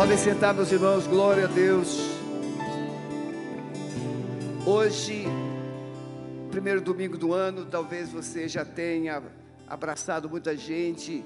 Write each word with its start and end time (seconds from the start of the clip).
Podem 0.00 0.16
sentar, 0.16 0.54
meus 0.54 0.72
irmãos, 0.72 1.06
glória 1.06 1.44
a 1.44 1.46
Deus. 1.46 1.98
Hoje, 4.66 5.26
primeiro 6.50 6.80
domingo 6.80 7.18
do 7.18 7.34
ano, 7.34 7.66
talvez 7.66 8.08
você 8.08 8.48
já 8.48 8.64
tenha 8.64 9.22
abraçado 9.68 10.26
muita 10.26 10.56
gente 10.56 11.22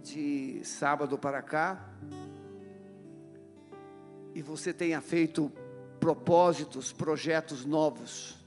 de 0.00 0.60
sábado 0.62 1.18
para 1.18 1.42
cá, 1.42 1.92
e 4.32 4.40
você 4.42 4.72
tenha 4.72 5.00
feito 5.00 5.50
propósitos, 5.98 6.92
projetos 6.92 7.64
novos. 7.64 8.38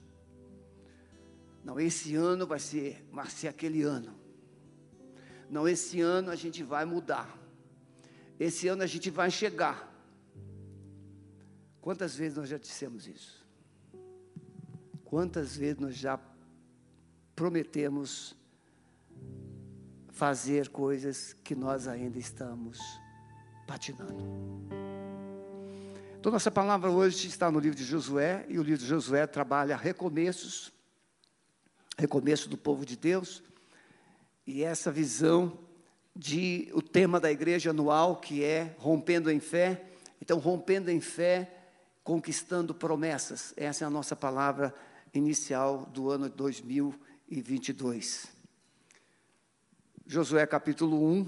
Não, 1.62 1.78
esse 1.78 2.16
ano 2.16 2.48
vai 2.48 2.60
ser, 2.60 3.06
vai 3.12 3.30
ser 3.30 3.50
aquele 3.50 3.84
ano. 3.84 4.16
Não, 5.50 5.68
esse 5.68 6.00
ano 6.00 6.32
a 6.32 6.38
gente 6.38 6.64
vai 6.64 6.86
mudar. 6.86 7.41
Esse 8.42 8.68
ano 8.68 8.82
a 8.82 8.88
gente 8.88 9.12
vai 9.12 9.30
chegar. 9.30 9.88
Quantas 11.80 12.16
vezes 12.16 12.36
nós 12.36 12.50
já 12.50 12.58
dissemos 12.58 13.08
isso? 13.08 13.46
Quantas 15.06 15.56
vezes 15.56 15.78
nós 15.78 15.96
já 15.96 16.20
prometemos 17.36 18.36
fazer 20.10 20.70
coisas 20.70 21.34
que 21.44 21.54
nós 21.54 21.88
ainda 21.88 22.18
estamos 22.18 22.80
patinando? 23.68 24.26
Então, 26.20 26.32
nossa 26.32 26.50
palavra 26.50 26.90
hoje 26.90 27.28
está 27.28 27.52
no 27.52 27.60
livro 27.60 27.78
de 27.78 27.84
Josué, 27.84 28.44
e 28.50 28.58
o 28.58 28.64
livro 28.64 28.82
de 28.82 28.88
Josué 28.88 29.28
trabalha 29.28 29.78
recomeços, 29.78 30.74
recomeço 31.96 32.50
do 32.50 32.58
povo 32.58 32.88
de 32.88 32.96
Deus, 32.96 33.44
e 34.48 34.64
essa 34.64 34.92
visão 34.92 35.60
de 36.16 36.70
o 36.74 36.82
tema 36.82 37.20
da 37.20 37.32
igreja 37.32 37.70
anual, 37.72 38.18
que 38.18 38.44
é 38.44 38.76
rompendo 38.78 39.32
em 39.32 39.40
fé. 39.40 39.86
Então, 40.22 40.38
rompendo 40.40 40.92
em 40.92 41.00
fé, 41.00 41.52
conquistando 42.04 42.76
promessas. 42.76 43.54
Essa 43.56 43.86
é 43.86 43.88
a 43.88 43.92
nossa 43.92 44.16
palavra 44.16 44.74
inicial 45.14 45.86
do 45.94 46.10
ano 46.10 46.30
2022. 46.30 48.28
Josué 50.06 50.46
capítulo 50.46 51.04
1. 51.04 51.28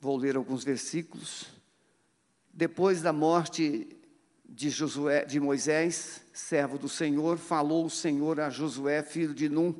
Vou 0.00 0.16
ler 0.16 0.36
alguns 0.36 0.62
versículos. 0.64 1.46
Depois 2.52 3.02
da 3.02 3.12
morte 3.12 3.88
de 4.44 4.70
Josué, 4.70 5.24
de 5.24 5.40
Moisés, 5.40 6.22
servo 6.32 6.78
do 6.78 6.88
Senhor, 6.88 7.38
falou 7.38 7.86
o 7.86 7.90
Senhor 7.90 8.38
a 8.38 8.50
Josué, 8.50 9.02
filho 9.02 9.34
de 9.34 9.48
Num, 9.48 9.74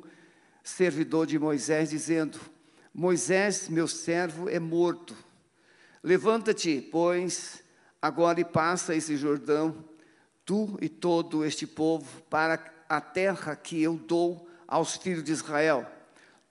servidor 0.61 1.25
de 1.25 1.39
Moisés, 1.39 1.91
dizendo: 1.91 2.37
Moisés, 2.97 3.67
meu 3.67 3.89
servo, 3.89 4.49
é 4.49 4.57
morto. 4.57 5.13
Levanta-te, 6.01 6.79
pois, 6.79 7.61
agora 8.01 8.39
e 8.39 8.45
passa 8.45 8.95
esse 8.95 9.17
Jordão, 9.17 9.83
tu 10.45 10.77
e 10.81 10.87
todo 10.87 11.43
este 11.43 11.67
povo, 11.67 12.21
para 12.29 12.73
a 12.87 13.01
terra 13.01 13.53
que 13.53 13.83
eu 13.83 13.97
dou 13.97 14.47
aos 14.65 14.95
filhos 14.95 15.25
de 15.25 15.33
Israel. 15.33 15.85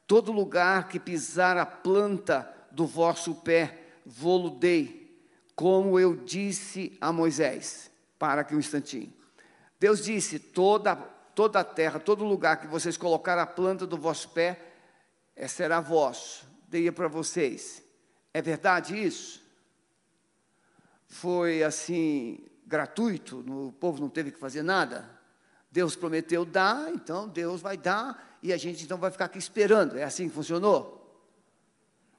Todo 0.07 0.33
lugar 0.33 0.89
que 0.89 1.01
pisar 1.01 1.57
a 1.57 1.65
planta 1.65 2.47
do 2.71 2.85
vosso 2.87 3.37
pé, 3.37 3.81
vou-lo 4.05 4.51
dei, 4.51 5.19
como 5.57 5.99
eu 5.99 6.15
disse 6.15 6.95
a 7.01 7.11
Moisés. 7.11 7.91
Para 8.19 8.45
que 8.45 8.55
um 8.55 8.59
instantinho. 8.59 9.11
Deus 9.81 10.05
disse: 10.05 10.39
toda, 10.39 10.95
toda 10.95 11.61
a 11.61 11.65
terra, 11.65 11.99
todo 11.99 12.23
lugar 12.23 12.61
que 12.61 12.67
vocês 12.67 12.99
colocar 12.99 13.39
a 13.39 13.47
planta 13.47 13.87
do 13.87 13.97
vosso 13.97 14.29
pé, 14.29 14.74
é, 15.37 15.49
será 15.49 15.81
vosso, 15.81 16.47
dei 16.69 16.91
para 16.91 17.09
vocês. 17.09 17.83
É 18.33 18.41
verdade 18.41 18.97
isso? 18.97 19.43
Foi 21.07 21.63
assim, 21.63 22.45
gratuito, 22.67 23.39
o 23.39 23.73
povo 23.73 24.01
não 24.01 24.09
teve 24.09 24.31
que 24.33 24.39
fazer 24.39 24.63
nada? 24.63 25.09
Deus 25.71 25.97
prometeu 25.97 26.45
dar, 26.45 26.93
então 26.93 27.29
Deus 27.29 27.61
vai 27.61 27.77
dar, 27.77 28.39
e 28.43 28.53
a 28.53 28.57
gente 28.57 28.85
então 28.85 28.99
vai 28.99 29.11
ficar 29.11 29.25
aqui 29.27 29.39
esperando. 29.39 29.99
É 29.99 30.05
assim 30.05 30.29
que 30.29 30.35
funcionou? 30.35 31.01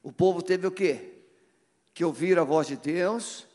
O 0.03 0.11
povo 0.11 0.41
teve 0.41 0.67
o 0.67 0.71
quê? 0.71 1.13
Que 1.93 2.03
ouvir 2.03 2.37
a 2.37 2.43
voz 2.43 2.67
de 2.67 2.75
Deus, 2.75 3.47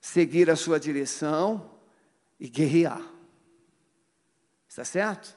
seguir 0.00 0.50
a 0.50 0.56
sua 0.56 0.80
direção 0.80 1.70
e 2.38 2.48
guerrear. 2.48 3.00
Está 4.68 4.84
certo? 4.84 5.36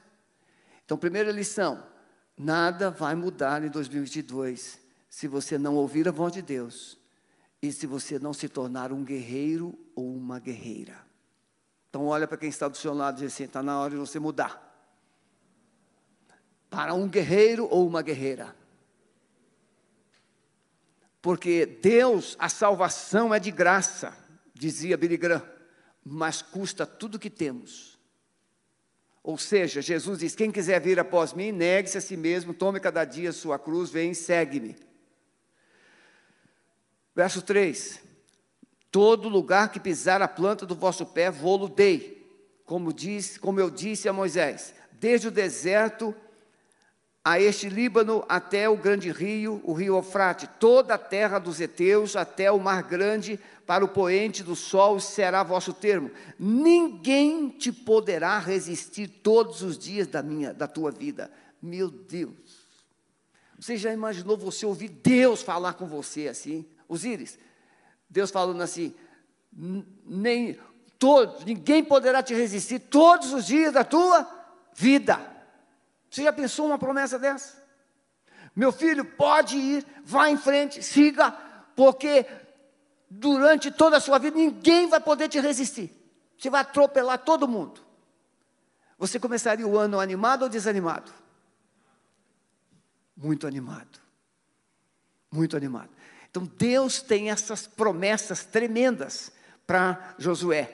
Então, 0.84 0.98
primeira 0.98 1.32
lição: 1.32 1.84
Nada 2.38 2.92
vai 2.92 3.16
mudar 3.16 3.64
em 3.64 3.70
2022 3.70 4.80
se 5.10 5.28
você 5.28 5.58
não 5.58 5.76
ouvir 5.76 6.08
a 6.08 6.12
voz 6.12 6.34
de 6.34 6.42
Deus 6.42 6.98
e 7.62 7.72
se 7.72 7.88
você 7.88 8.20
não 8.20 8.34
se 8.34 8.50
tornar 8.50 8.92
um 8.92 9.04
guerreiro 9.04 9.78
ou 9.96 10.14
uma 10.14 10.40
guerreira. 10.40 10.98
Então, 11.90 12.08
olha 12.08 12.28
para 12.28 12.38
quem 12.38 12.50
está 12.50 12.68
do 12.68 12.76
seu 12.76 12.94
lado 12.94 13.18
e 13.18 13.22
diz 13.22 13.34
assim: 13.34 13.46
está 13.46 13.64
na 13.64 13.80
hora 13.80 13.92
de 13.92 13.96
você 13.96 14.20
mudar. 14.20 14.62
Para 16.70 16.94
um 16.94 17.08
guerreiro 17.08 17.68
ou 17.72 17.88
uma 17.88 18.02
guerreira. 18.02 18.54
Porque 21.22 21.66
Deus, 21.66 22.36
a 22.38 22.50
salvação 22.50 23.34
é 23.34 23.40
de 23.40 23.50
graça, 23.50 24.16
dizia 24.54 24.98
Billy 24.98 25.16
Graham, 25.18 25.42
mas 26.04 26.42
custa 26.42 26.86
tudo 26.86 27.18
que 27.18 27.30
temos. 27.30 27.95
Ou 29.26 29.40
seja, 29.40 29.82
Jesus 29.82 30.20
diz: 30.20 30.36
Quem 30.36 30.52
quiser 30.52 30.80
vir 30.80 31.00
após 31.00 31.34
mim, 31.34 31.52
negue-se 31.52 31.98
a 31.98 32.02
si 32.02 32.16
mesmo, 32.16 32.54
tome 32.54 32.80
cada 32.80 33.04
dia 33.04 33.32
sua 33.32 33.58
cruz, 33.58 33.90
vem 33.90 34.12
e 34.12 34.16
segue-me. 34.16 34.76
Verso 37.16 37.42
3: 37.42 38.00
Todo 38.92 39.28
lugar 39.28 39.72
que 39.72 39.80
pisar 39.80 40.22
a 40.22 40.28
planta 40.28 40.64
do 40.64 40.76
vosso 40.76 41.08
pé, 41.08 41.32
vou-lo 41.32 41.68
dei, 41.68 42.24
como, 42.66 42.94
diz, 42.94 43.36
como 43.36 43.60
eu 43.60 43.72
disse 43.72 44.08
a 44.08 44.14
Moisés, 44.14 44.76
desde 44.92 45.30
o 45.30 45.32
deserto 45.32 46.16
a 47.26 47.40
este 47.40 47.70
Líbano 47.70 48.24
até 48.30 48.70
o 48.70 48.78
grande 48.78 49.12
rio, 49.12 49.60
o 49.64 49.74
rio 49.74 49.96
Eufrate, 49.96 50.48
toda 50.60 50.94
a 50.94 50.98
terra 50.98 51.40
dos 51.40 51.60
heteus 51.60 52.16
até 52.16 52.52
o 52.52 52.60
mar 52.60 52.84
grande, 52.84 53.40
para 53.66 53.84
o 53.84 53.88
poente 53.88 54.44
do 54.44 54.56
sol 54.56 55.00
será 55.00 55.42
vosso 55.42 55.74
termo. 55.74 56.12
Ninguém 56.38 57.50
te 57.50 57.72
poderá 57.72 58.38
resistir 58.38 59.08
todos 59.08 59.64
os 59.64 59.76
dias 59.76 60.06
da 60.06 60.22
minha, 60.22 60.54
da 60.54 60.68
tua 60.68 60.92
vida. 60.92 61.32
Meu 61.60 61.90
Deus. 61.90 62.64
Você 63.58 63.76
já 63.76 63.92
imaginou 63.92 64.38
você 64.38 64.64
ouvir 64.64 64.90
Deus 64.90 65.42
falar 65.42 65.74
com 65.74 65.88
você 65.88 66.28
assim? 66.28 66.64
Osíris, 66.88 67.40
Deus 68.08 68.30
falando 68.30 68.62
assim, 68.62 68.94
nem 70.06 70.60
todos, 71.00 71.44
ninguém 71.44 71.84
poderá 71.84 72.22
te 72.22 72.36
resistir 72.36 72.78
todos 72.78 73.34
os 73.34 73.48
dias 73.48 73.74
da 73.74 73.84
tua 73.84 74.30
vida. 74.76 75.35
Você 76.16 76.24
já 76.24 76.32
pensou 76.32 76.68
uma 76.68 76.80
promessa 76.80 77.20
dessa? 77.20 77.62
Meu 78.56 78.72
filho, 78.72 79.04
pode 79.04 79.58
ir, 79.58 79.86
vá 80.06 80.30
em 80.30 80.38
frente, 80.38 80.82
siga, 80.82 81.30
porque 81.76 82.26
durante 83.10 83.70
toda 83.70 83.98
a 83.98 84.00
sua 84.00 84.18
vida 84.18 84.38
ninguém 84.38 84.88
vai 84.88 85.02
poder 85.02 85.28
te 85.28 85.42
resistir. 85.42 85.92
Você 86.38 86.50
vai 86.50 86.62
atropelar 86.62 87.18
todo 87.18 87.50
mundo. 87.50 87.82
Você 88.98 89.20
começaria 89.20 89.68
o 89.68 89.78
ano 89.78 90.00
animado 90.00 90.44
ou 90.44 90.50
desanimado? 90.50 91.12
Muito 93.14 93.46
animado. 93.46 94.00
Muito 95.30 95.58
animado. 95.58 95.90
Então 96.32 96.46
Deus 96.46 97.02
tem 97.02 97.30
essas 97.30 97.68
promessas 97.68 98.46
tremendas 98.46 99.34
para 99.68 100.16
Josué. 100.18 100.74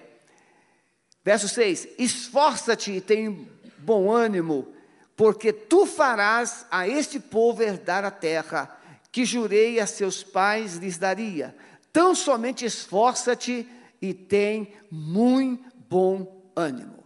Verso 1.26 1.50
6: 1.50 1.88
Esforça-te 1.98 2.92
e 2.92 3.02
tem 3.02 3.50
bom 3.80 4.12
ânimo 4.12 4.72
porque 5.22 5.54
tu 5.54 5.86
farás 5.86 6.66
a 6.72 6.88
este 6.88 7.20
povo 7.20 7.62
herdar 7.62 8.04
a 8.04 8.10
terra 8.10 8.76
que 9.12 9.24
jurei 9.24 9.80
a 9.80 9.86
seus 9.86 10.24
pais 10.24 10.78
lhes 10.78 10.98
daria. 10.98 11.56
Tão 11.94 12.16
somente 12.16 12.66
esforça-te 12.66 13.70
e 14.02 14.16
tem 14.16 14.74
muito 14.90 15.64
bom 15.88 16.52
ânimo. 16.56 17.04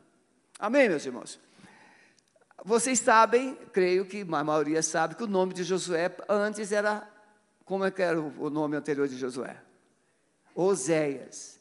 Amém, 0.58 0.88
meus 0.88 1.06
irmãos? 1.06 1.38
Vocês 2.64 3.00
sabem, 3.00 3.54
creio 3.74 4.06
que 4.06 4.22
a 4.22 4.44
maioria 4.46 4.82
sabe, 4.82 5.16
que 5.16 5.24
o 5.26 5.28
nome 5.28 5.54
de 5.54 5.66
Josué 5.66 6.10
antes 6.30 6.72
era. 6.72 7.06
Como 7.66 7.84
é 7.84 7.92
que 7.92 8.02
era 8.02 8.18
o 8.18 8.50
nome 8.50 8.78
anterior 8.78 9.10
de 9.10 9.18
Josué? 9.18 9.58
Oséias. 10.56 11.60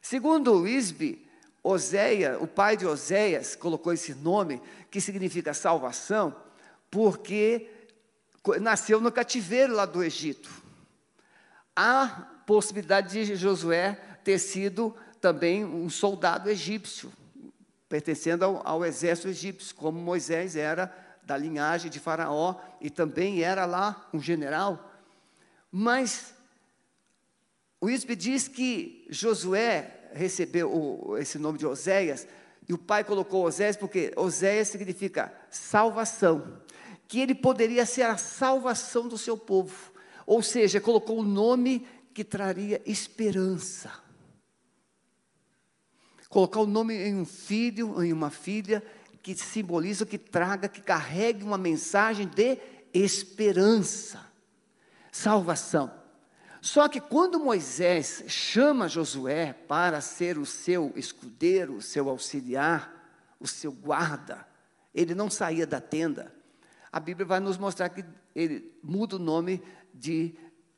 Segundo 0.00 0.50
o 0.54 0.66
Oséia, 1.62 2.38
o 2.40 2.46
pai 2.46 2.76
de 2.76 2.86
Oséias, 2.86 3.56
colocou 3.56 3.92
esse 3.92 4.14
nome, 4.14 4.62
que 4.90 5.00
significa 5.00 5.52
salvação, 5.52 6.34
porque 6.90 7.70
nasceu 8.60 9.00
no 9.00 9.12
cativeiro 9.12 9.74
lá 9.74 9.84
do 9.84 10.02
Egito. 10.02 10.50
Há 11.74 12.06
possibilidade 12.46 13.24
de 13.24 13.36
Josué 13.36 13.92
ter 14.24 14.38
sido 14.38 14.96
também 15.20 15.64
um 15.64 15.90
soldado 15.90 16.48
egípcio, 16.48 17.12
pertencendo 17.88 18.44
ao, 18.44 18.66
ao 18.66 18.84
exército 18.84 19.28
egípcio, 19.28 19.74
como 19.74 20.00
Moisés 20.00 20.56
era 20.56 20.94
da 21.22 21.36
linhagem 21.36 21.90
de 21.90 22.00
Faraó 22.00 22.54
e 22.80 22.88
também 22.88 23.42
era 23.42 23.66
lá 23.66 24.08
um 24.14 24.20
general. 24.20 24.92
Mas 25.70 26.34
O 27.80 27.88
Isbe 27.88 28.16
diz 28.16 28.48
que 28.48 29.06
Josué 29.08 29.97
recebeu 30.18 31.16
esse 31.18 31.38
nome 31.38 31.58
de 31.58 31.66
Oséias, 31.66 32.26
e 32.68 32.74
o 32.74 32.78
pai 32.78 33.02
colocou 33.04 33.46
Oséias 33.46 33.76
porque 33.76 34.12
Oséias 34.16 34.68
significa 34.68 35.32
salvação, 35.50 36.60
que 37.06 37.20
ele 37.20 37.34
poderia 37.34 37.86
ser 37.86 38.02
a 38.02 38.18
salvação 38.18 39.08
do 39.08 39.16
seu 39.16 39.38
povo. 39.38 39.92
Ou 40.26 40.42
seja, 40.42 40.78
colocou 40.80 41.20
o 41.20 41.24
nome 41.24 41.86
que 42.12 42.22
traria 42.22 42.82
esperança. 42.84 43.90
Colocar 46.28 46.60
o 46.60 46.66
nome 46.66 46.94
em 46.94 47.14
um 47.14 47.24
filho, 47.24 48.02
em 48.02 48.12
uma 48.12 48.28
filha, 48.28 48.82
que 49.22 49.34
simboliza, 49.34 50.04
que 50.04 50.18
traga, 50.18 50.68
que 50.68 50.82
carregue 50.82 51.42
uma 51.42 51.56
mensagem 51.56 52.26
de 52.26 52.58
esperança, 52.92 54.20
salvação. 55.10 55.90
Só 56.60 56.88
que 56.88 57.00
quando 57.00 57.38
Moisés 57.38 58.24
chama 58.26 58.88
Josué 58.88 59.52
para 59.52 60.00
ser 60.00 60.38
o 60.38 60.46
seu 60.46 60.92
escudeiro, 60.96 61.76
o 61.76 61.82
seu 61.82 62.08
auxiliar, 62.08 62.94
o 63.38 63.46
seu 63.46 63.70
guarda, 63.70 64.46
ele 64.94 65.14
não 65.14 65.30
saía 65.30 65.66
da 65.66 65.80
tenda. 65.80 66.34
A 66.90 66.98
Bíblia 66.98 67.26
vai 67.26 67.40
nos 67.40 67.58
mostrar 67.58 67.88
que 67.88 68.04
ele 68.34 68.72
muda 68.82 69.16
o 69.16 69.20
nome 69.20 69.62
de, 69.94 70.34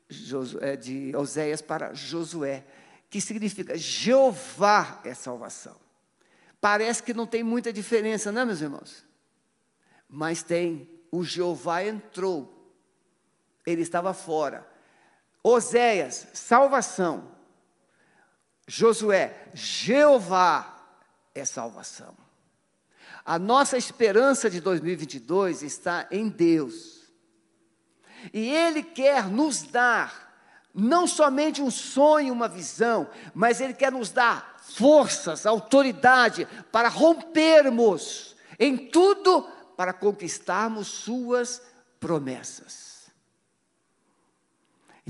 Josué, 0.09 0.75
de 0.75 1.15
Oséias 1.15 1.61
para 1.61 1.93
Josué, 1.93 2.65
que 3.09 3.19
significa 3.19 3.77
Jeová 3.77 5.01
é 5.03 5.13
salvação. 5.13 5.77
Parece 6.59 7.01
que 7.01 7.13
não 7.13 7.25
tem 7.25 7.43
muita 7.43 7.73
diferença, 7.73 8.31
não, 8.31 8.41
é, 8.41 8.45
meus 8.45 8.61
irmãos? 8.61 9.05
Mas 10.07 10.43
tem. 10.43 10.87
O 11.09 11.23
Jeová 11.23 11.83
entrou, 11.83 12.73
ele 13.65 13.81
estava 13.81 14.13
fora. 14.13 14.65
Oséias, 15.43 16.27
salvação. 16.33 17.31
Josué, 18.67 19.49
Jeová 19.53 20.81
é 21.33 21.43
salvação. 21.43 22.15
A 23.25 23.37
nossa 23.37 23.77
esperança 23.77 24.49
de 24.49 24.59
2022 24.59 25.61
está 25.63 26.07
em 26.11 26.29
Deus. 26.29 27.01
E 28.33 28.49
Ele 28.49 28.83
quer 28.83 29.27
nos 29.27 29.63
dar 29.63 30.31
não 30.73 31.05
somente 31.05 31.61
um 31.61 31.69
sonho, 31.69 32.33
uma 32.33 32.47
visão, 32.47 33.09
mas 33.33 33.59
Ele 33.59 33.73
quer 33.73 33.91
nos 33.91 34.11
dar 34.11 34.57
forças, 34.61 35.45
autoridade 35.45 36.47
para 36.71 36.87
rompermos 36.87 38.35
em 38.59 38.77
tudo 38.77 39.43
para 39.75 39.91
conquistarmos 39.91 40.87
Suas 40.87 41.61
promessas. 41.99 42.90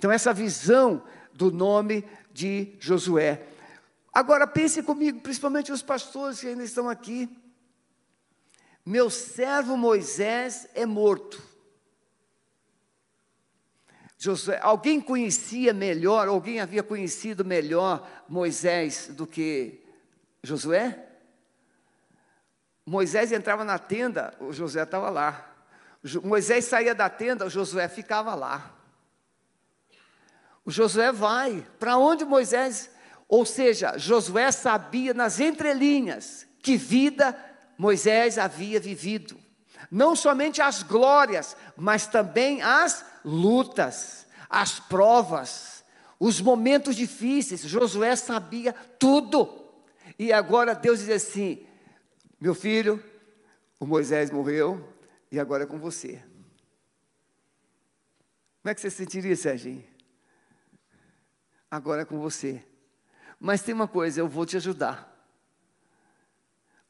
Então, 0.01 0.11
essa 0.11 0.33
visão 0.33 1.03
do 1.31 1.51
nome 1.51 2.03
de 2.33 2.75
Josué. 2.79 3.45
Agora, 4.11 4.47
pense 4.47 4.81
comigo, 4.81 5.21
principalmente 5.21 5.71
os 5.71 5.83
pastores 5.83 6.39
que 6.39 6.47
ainda 6.47 6.63
estão 6.63 6.89
aqui. 6.89 7.29
Meu 8.83 9.11
servo 9.11 9.77
Moisés 9.77 10.67
é 10.73 10.87
morto. 10.87 11.39
Josué, 14.17 14.57
alguém 14.63 14.99
conhecia 14.99 15.71
melhor, 15.71 16.27
alguém 16.27 16.59
havia 16.59 16.81
conhecido 16.81 17.45
melhor 17.45 18.09
Moisés 18.27 19.07
do 19.09 19.27
que 19.27 19.85
Josué? 20.41 21.09
Moisés 22.83 23.31
entrava 23.31 23.63
na 23.63 23.77
tenda, 23.77 24.33
o 24.39 24.51
Josué 24.51 24.81
estava 24.81 25.11
lá. 25.11 25.47
Moisés 26.23 26.65
saía 26.65 26.95
da 26.95 27.07
tenda, 27.07 27.45
o 27.45 27.51
Josué 27.51 27.87
ficava 27.87 28.33
lá. 28.33 28.80
O 30.65 30.71
Josué 30.71 31.11
vai. 31.11 31.65
Para 31.79 31.97
onde 31.97 32.25
Moisés? 32.25 32.89
Ou 33.27 33.45
seja, 33.45 33.97
Josué 33.97 34.51
sabia 34.51 35.13
nas 35.13 35.39
entrelinhas 35.39 36.47
que 36.61 36.77
vida 36.77 37.37
Moisés 37.77 38.37
havia 38.37 38.79
vivido. 38.79 39.37
Não 39.89 40.15
somente 40.15 40.61
as 40.61 40.83
glórias, 40.83 41.55
mas 41.75 42.05
também 42.05 42.61
as 42.61 43.03
lutas, 43.25 44.27
as 44.49 44.79
provas, 44.79 45.83
os 46.19 46.39
momentos 46.39 46.95
difíceis. 46.95 47.61
Josué 47.61 48.15
sabia 48.15 48.73
tudo. 48.99 49.67
E 50.19 50.31
agora 50.31 50.75
Deus 50.75 50.99
diz 50.99 51.09
assim: 51.09 51.65
Meu 52.39 52.53
filho, 52.53 53.03
o 53.79 53.85
Moisés 53.85 54.29
morreu 54.29 54.87
e 55.31 55.39
agora 55.39 55.63
é 55.63 55.67
com 55.67 55.79
você. 55.79 56.21
Como 58.61 58.71
é 58.71 58.75
que 58.75 58.81
você 58.81 58.91
se 58.91 58.97
sentiria, 58.97 59.35
Serginho? 59.35 59.90
Agora 61.71 62.01
é 62.01 62.05
com 62.05 62.19
você. 62.19 62.61
Mas 63.39 63.63
tem 63.63 63.73
uma 63.73 63.87
coisa, 63.87 64.19
eu 64.19 64.27
vou 64.27 64.45
te 64.45 64.57
ajudar. 64.57 65.09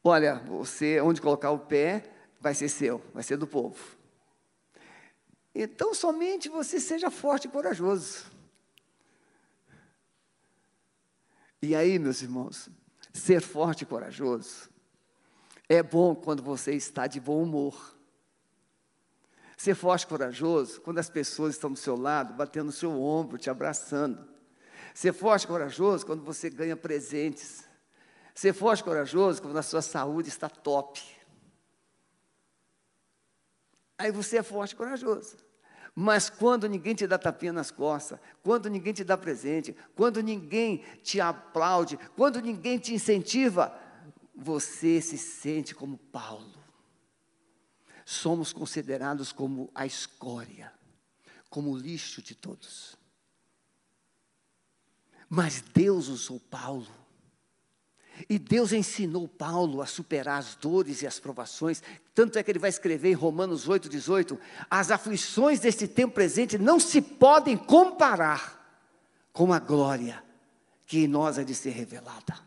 Olha, 0.04 0.40
você, 0.40 1.00
onde 1.00 1.22
colocar 1.22 1.52
o 1.52 1.60
pé, 1.60 2.12
vai 2.40 2.52
ser 2.54 2.68
seu, 2.68 3.00
vai 3.14 3.22
ser 3.22 3.36
do 3.36 3.46
povo. 3.46 3.96
Então, 5.54 5.94
somente 5.94 6.48
você 6.48 6.80
seja 6.80 7.10
forte 7.10 7.46
e 7.46 7.50
corajoso. 7.50 8.26
E 11.60 11.76
aí, 11.76 11.98
meus 11.98 12.20
irmãos, 12.20 12.68
ser 13.12 13.40
forte 13.40 13.82
e 13.82 13.86
corajoso 13.86 14.68
é 15.68 15.82
bom 15.82 16.14
quando 16.14 16.42
você 16.42 16.74
está 16.74 17.06
de 17.06 17.20
bom 17.20 17.40
humor. 17.40 17.96
Ser 19.56 19.76
forte 19.76 20.02
e 20.02 20.06
corajoso 20.08 20.80
quando 20.80 20.98
as 20.98 21.08
pessoas 21.08 21.54
estão 21.54 21.70
do 21.70 21.78
seu 21.78 21.94
lado, 21.94 22.34
batendo 22.34 22.66
no 22.66 22.72
seu 22.72 23.00
ombro, 23.00 23.38
te 23.38 23.48
abraçando. 23.48 24.31
Ser 24.94 25.12
forte 25.12 25.44
e 25.44 25.46
corajoso 25.46 26.04
quando 26.04 26.22
você 26.22 26.50
ganha 26.50 26.76
presentes. 26.76 27.64
Ser 28.34 28.52
forte 28.52 28.80
e 28.80 28.84
corajoso 28.84 29.42
quando 29.42 29.56
a 29.56 29.62
sua 29.62 29.82
saúde 29.82 30.28
está 30.28 30.48
top. 30.48 31.00
Aí 33.98 34.10
você 34.10 34.38
é 34.38 34.42
forte 34.42 34.72
e 34.72 34.76
corajoso. 34.76 35.36
Mas 35.94 36.30
quando 36.30 36.68
ninguém 36.68 36.94
te 36.94 37.06
dá 37.06 37.18
tapinha 37.18 37.52
nas 37.52 37.70
costas, 37.70 38.18
quando 38.42 38.70
ninguém 38.70 38.94
te 38.94 39.04
dá 39.04 39.16
presente, 39.16 39.76
quando 39.94 40.22
ninguém 40.22 40.82
te 41.02 41.20
aplaude, 41.20 41.98
quando 42.16 42.40
ninguém 42.40 42.78
te 42.78 42.94
incentiva, 42.94 43.78
você 44.34 45.00
se 45.02 45.18
sente 45.18 45.74
como 45.74 45.98
Paulo. 45.98 46.62
Somos 48.04 48.52
considerados 48.52 49.32
como 49.32 49.70
a 49.74 49.84
escória, 49.86 50.72
como 51.50 51.70
o 51.70 51.76
lixo 51.76 52.22
de 52.22 52.34
todos. 52.34 52.96
Mas 55.34 55.64
Deus 55.72 56.08
usou 56.08 56.38
Paulo. 56.38 56.86
E 58.28 58.38
Deus 58.38 58.70
ensinou 58.70 59.26
Paulo 59.26 59.80
a 59.80 59.86
superar 59.86 60.38
as 60.38 60.54
dores 60.56 61.00
e 61.00 61.06
as 61.06 61.18
provações. 61.18 61.82
Tanto 62.14 62.38
é 62.38 62.42
que 62.42 62.50
ele 62.50 62.58
vai 62.58 62.68
escrever 62.68 63.08
em 63.08 63.14
Romanos 63.14 63.66
8, 63.66 63.88
18: 63.88 64.38
as 64.68 64.90
aflições 64.90 65.58
deste 65.58 65.88
tempo 65.88 66.12
presente 66.12 66.58
não 66.58 66.78
se 66.78 67.00
podem 67.00 67.56
comparar 67.56 68.62
com 69.32 69.54
a 69.54 69.58
glória 69.58 70.22
que 70.84 70.98
em 70.98 71.08
nós 71.08 71.38
é 71.38 71.44
de 71.44 71.54
ser 71.54 71.70
revelada. 71.70 72.38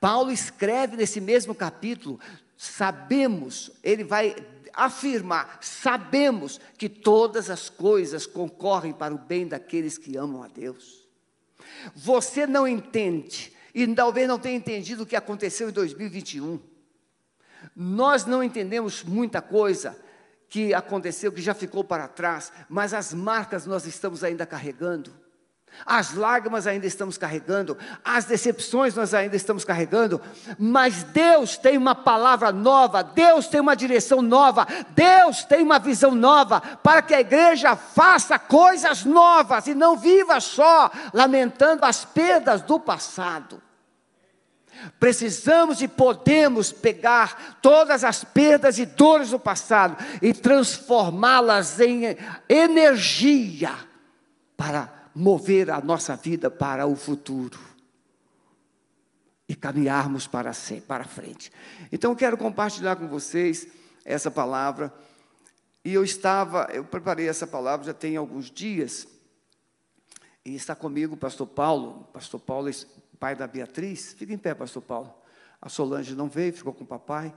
Paulo 0.00 0.32
escreve 0.32 0.96
nesse 0.96 1.20
mesmo 1.20 1.54
capítulo: 1.54 2.18
sabemos, 2.56 3.70
ele 3.84 4.02
vai 4.02 4.34
afirmar, 4.74 5.60
sabemos 5.60 6.60
que 6.76 6.88
todas 6.88 7.48
as 7.48 7.70
coisas 7.70 8.26
concorrem 8.26 8.92
para 8.92 9.14
o 9.14 9.18
bem 9.18 9.46
daqueles 9.46 9.96
que 9.96 10.16
amam 10.16 10.42
a 10.42 10.48
Deus. 10.48 11.01
Você 11.94 12.46
não 12.46 12.66
entende, 12.66 13.52
e 13.74 13.86
talvez 13.94 14.28
não 14.28 14.38
tenha 14.38 14.56
entendido 14.56 15.02
o 15.02 15.06
que 15.06 15.16
aconteceu 15.16 15.68
em 15.68 15.72
2021. 15.72 16.60
Nós 17.74 18.24
não 18.26 18.42
entendemos 18.42 19.02
muita 19.02 19.40
coisa 19.40 19.96
que 20.48 20.74
aconteceu, 20.74 21.32
que 21.32 21.40
já 21.40 21.54
ficou 21.54 21.82
para 21.82 22.06
trás, 22.06 22.52
mas 22.68 22.92
as 22.92 23.14
marcas 23.14 23.64
nós 23.66 23.86
estamos 23.86 24.22
ainda 24.22 24.44
carregando. 24.44 25.21
As 25.84 26.14
lágrimas 26.14 26.66
ainda 26.66 26.86
estamos 26.86 27.18
carregando, 27.18 27.76
as 28.04 28.24
decepções 28.24 28.94
nós 28.94 29.12
ainda 29.14 29.34
estamos 29.34 29.64
carregando, 29.64 30.20
mas 30.58 31.02
Deus 31.02 31.56
tem 31.56 31.76
uma 31.76 31.94
palavra 31.94 32.52
nova, 32.52 33.02
Deus 33.02 33.48
tem 33.48 33.60
uma 33.60 33.74
direção 33.74 34.22
nova, 34.22 34.66
Deus 34.90 35.44
tem 35.44 35.62
uma 35.62 35.78
visão 35.78 36.14
nova, 36.14 36.60
para 36.60 37.02
que 37.02 37.14
a 37.14 37.20
igreja 37.20 37.74
faça 37.74 38.38
coisas 38.38 39.04
novas 39.04 39.66
e 39.66 39.74
não 39.74 39.96
viva 39.96 40.40
só 40.40 40.90
lamentando 41.12 41.84
as 41.84 42.04
perdas 42.04 42.62
do 42.62 42.78
passado. 42.78 43.60
Precisamos 44.98 45.82
e 45.82 45.88
podemos 45.88 46.72
pegar 46.72 47.58
todas 47.60 48.04
as 48.04 48.24
perdas 48.24 48.78
e 48.78 48.86
dores 48.86 49.30
do 49.30 49.38
passado 49.38 49.96
e 50.20 50.32
transformá-las 50.32 51.78
em 51.80 52.16
energia 52.48 53.74
para 54.56 55.01
mover 55.14 55.70
a 55.70 55.80
nossa 55.80 56.16
vida 56.16 56.50
para 56.50 56.86
o 56.86 56.96
futuro 56.96 57.58
e 59.48 59.54
caminharmos 59.54 60.26
para, 60.26 60.50
para 60.86 61.04
frente. 61.04 61.52
Então, 61.90 62.12
eu 62.12 62.16
quero 62.16 62.38
compartilhar 62.38 62.96
com 62.96 63.06
vocês 63.06 63.66
essa 64.04 64.30
palavra. 64.30 64.92
E 65.84 65.92
eu 65.92 66.02
estava, 66.04 66.68
eu 66.72 66.84
preparei 66.84 67.28
essa 67.28 67.46
palavra 67.46 67.86
já 67.86 67.94
tem 67.94 68.16
alguns 68.16 68.50
dias. 68.50 69.06
E 70.44 70.54
está 70.54 70.74
comigo 70.74 71.14
o 71.14 71.18
pastor 71.18 71.46
Paulo, 71.46 72.08
pastor 72.12 72.40
Paulo, 72.40 72.70
pai 73.18 73.36
da 73.36 73.46
Beatriz. 73.46 74.12
Fica 74.14 74.32
em 74.32 74.38
pé, 74.38 74.54
pastor 74.54 74.82
Paulo. 74.82 75.12
A 75.60 75.68
Solange 75.68 76.14
não 76.14 76.28
veio, 76.28 76.52
ficou 76.52 76.72
com 76.72 76.84
o 76.84 76.86
papai. 76.86 77.34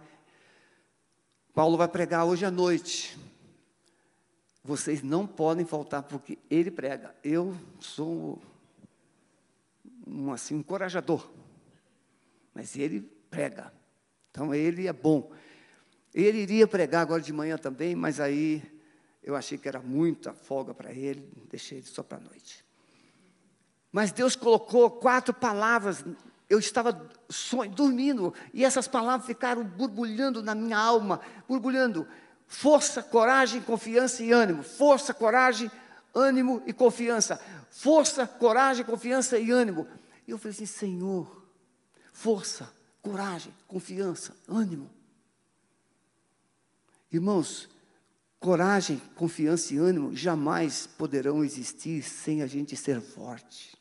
Paulo 1.53 1.77
vai 1.77 1.87
pregar 1.87 2.25
hoje 2.25 2.45
à 2.45 2.51
noite. 2.51 3.17
Vocês 4.65 5.03
não 5.03 5.27
podem 5.27 5.63
faltar, 5.63 6.01
porque 6.01 6.39
ele 6.49 6.71
prega. 6.71 7.15
Eu 7.23 7.55
sou 7.79 8.41
um, 10.07 10.31
assim, 10.31 10.55
um 10.55 10.59
encorajador. 10.59 11.29
Mas 12.51 12.75
ele 12.75 13.01
prega. 13.29 13.71
Então 14.31 14.55
ele 14.55 14.87
é 14.87 14.93
bom. 14.93 15.31
Ele 16.11 16.39
iria 16.39 16.67
pregar 16.67 17.03
agora 17.03 17.21
de 17.21 17.31
manhã 17.31 17.59
também, 17.59 17.95
mas 17.95 18.19
aí 18.19 18.63
eu 19.21 19.35
achei 19.35 19.55
que 19.55 19.67
era 19.67 19.79
muita 19.79 20.33
folga 20.33 20.73
para 20.73 20.91
ele, 20.91 21.31
deixei 21.47 21.77
ele 21.77 21.87
só 21.87 22.01
para 22.01 22.17
a 22.17 22.21
noite. 22.21 22.65
Mas 23.91 24.11
Deus 24.11 24.35
colocou 24.35 24.89
quatro 24.89 25.31
palavras. 25.31 26.03
Eu 26.49 26.57
estava 26.57 27.07
sonho, 27.29 27.69
dormindo 27.69 28.33
e 28.51 28.65
essas 28.65 28.87
palavras 28.87 29.27
ficaram 29.27 29.63
borbulhando 29.63 30.41
na 30.41 30.55
minha 30.55 30.77
alma, 30.79 31.21
borbulhando. 31.47 32.07
Força, 32.47 33.01
coragem, 33.01 33.61
confiança 33.61 34.23
e 34.23 34.31
ânimo. 34.31 34.63
Força, 34.63 35.13
coragem, 35.13 35.69
ânimo 36.13 36.61
e 36.65 36.73
confiança. 36.73 37.39
Força, 37.69 38.27
coragem, 38.27 38.85
confiança 38.85 39.37
e 39.37 39.51
ânimo. 39.51 39.87
E 40.27 40.31
eu 40.31 40.37
falei 40.37 40.53
assim: 40.53 40.65
Senhor, 40.65 41.45
força, 42.13 42.71
coragem, 43.01 43.53
confiança, 43.67 44.35
ânimo. 44.47 44.89
Irmãos, 47.11 47.69
coragem, 48.39 49.01
confiança 49.15 49.73
e 49.73 49.77
ânimo 49.77 50.15
jamais 50.15 50.85
poderão 50.85 51.43
existir 51.43 52.03
sem 52.03 52.41
a 52.41 52.47
gente 52.47 52.75
ser 52.75 53.01
forte. 53.01 53.75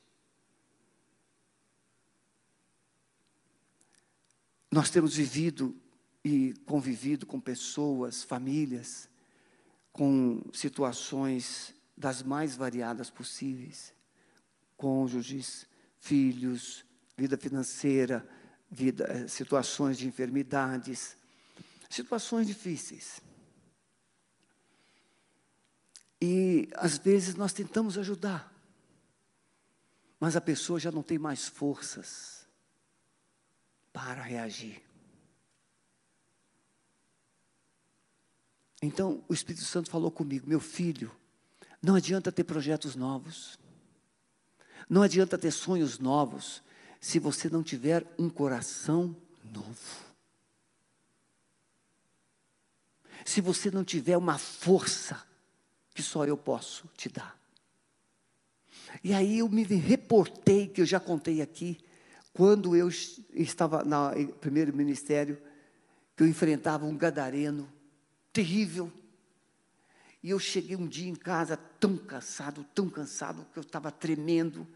Nós 4.71 4.91
temos 4.91 5.15
vivido 5.15 5.81
e 6.25 6.55
convivido 6.65 7.27
com 7.27 7.39
pessoas, 7.39 8.23
famílias, 8.23 9.09
com 9.93 10.43
situações 10.53 11.75
das 11.97 12.23
mais 12.23 12.57
variadas 12.57 13.11
possíveis 13.11 13.95
cônjuges, 14.77 15.67
filhos, 15.99 16.85
vida 17.17 17.37
financeira, 17.37 18.29
vida, 18.71 19.05
eh, 19.05 19.29
situações 19.29 19.97
de 19.97 20.07
enfermidades, 20.07 21.17
situações 21.89 22.47
difíceis. 22.47 23.21
E 26.21 26.69
às 26.75 26.99
vezes 26.99 27.35
nós 27.35 27.53
tentamos 27.53 27.99
ajudar, 27.99 28.53
mas 30.19 30.37
a 30.37 30.41
pessoa 30.41 30.81
já 30.81 30.91
não 30.91 31.03
tem 31.03 31.19
mais 31.19 31.47
forças 31.47 32.47
para 33.93 34.23
reagir. 34.23 34.83
Então 38.85 39.25
o 39.29 39.33
Espírito 39.33 39.65
Santo 39.65 39.91
falou 39.91 40.11
comigo, 40.11 40.47
meu 40.47 40.61
filho, 40.61 41.11
não 41.83 41.95
adianta 41.95 42.31
ter 42.31 42.45
projetos 42.45 42.95
novos, 42.95 43.59
não 44.89 45.03
adianta 45.03 45.39
ter 45.39 45.51
sonhos 45.51 45.99
novos, 45.99 46.63
se 47.01 47.19
você 47.19 47.49
não 47.49 47.63
tiver 47.63 48.05
um 48.19 48.29
coração 48.29 49.17
novo. 49.43 50.05
Se 53.25 53.41
você 53.41 53.71
não 53.71 53.85
tiver 53.85 54.19
uma 54.19 54.37
força 54.37 55.23
que 55.95 56.03
só 56.03 56.27
eu 56.27 56.37
posso 56.37 56.87
te 56.95 57.09
dar. 57.09 57.39
E 59.03 59.15
aí 59.15 59.39
eu 59.39 59.49
me 59.49 59.63
reportei, 59.63 60.69
que 60.69 60.83
eu 60.83 60.87
já 60.87 61.01
contei 61.01 61.41
aqui, 61.41 61.79
quando 62.35 62.77
eu 62.77 62.89
estava 63.33 63.83
no 63.83 64.29
primeiro 64.35 64.77
ministério, 64.77 65.41
que 66.15 66.23
eu 66.23 66.27
enfrentava 66.27 66.85
um 66.85 66.97
gadareno 66.97 67.73
terrível. 68.35 68.93
E 70.23 70.29
eu 70.29 70.39
cheguei 70.39 70.77
um 70.77 70.87
dia 70.87 71.09
em 71.09 71.15
casa 71.15 71.57
tão 71.57 71.97
cansado, 71.97 72.67
tão 72.75 72.91
cansado, 72.91 73.47
que 73.53 73.59
eu 73.59 73.63
estava 73.63 73.91
tremendo. 73.91 74.69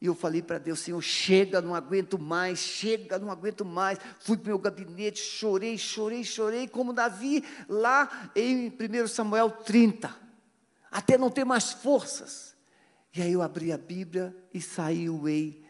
E 0.00 0.06
eu 0.06 0.14
falei 0.14 0.40
para 0.40 0.56
Deus, 0.56 0.80
Senhor, 0.80 1.02
chega, 1.02 1.60
não 1.60 1.74
aguento 1.74 2.18
mais, 2.18 2.58
chega, 2.58 3.18
não 3.18 3.30
aguento 3.30 3.66
mais. 3.66 3.98
Fui 4.20 4.38
para 4.38 4.44
o 4.44 4.48
meu 4.48 4.58
gabinete, 4.58 5.20
chorei, 5.20 5.76
chorei, 5.76 6.24
chorei, 6.24 6.66
como 6.66 6.94
Davi, 6.94 7.44
lá 7.68 8.30
em 8.34 8.68
1 8.68 9.06
Samuel 9.08 9.50
30 9.50 10.30
até 10.90 11.16
não 11.16 11.30
ter 11.30 11.44
mais 11.44 11.72
forças. 11.72 12.56
E 13.14 13.22
aí 13.22 13.32
eu 13.32 13.42
abri 13.42 13.72
a 13.72 13.78
Bíblia 13.78 14.34
e 14.52 14.60
saiu 14.60 15.28
em 15.28 15.64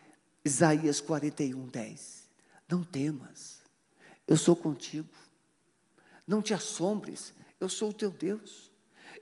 Isaías 0.44 1.00
41, 1.00 1.66
10. 1.66 2.30
Não 2.68 2.82
temas, 2.82 3.60
eu 4.26 4.36
sou 4.36 4.56
contigo. 4.56 5.08
Não 6.30 6.40
te 6.40 6.54
assombres, 6.54 7.34
eu 7.58 7.68
sou 7.68 7.90
o 7.90 7.92
teu 7.92 8.08
Deus. 8.08 8.70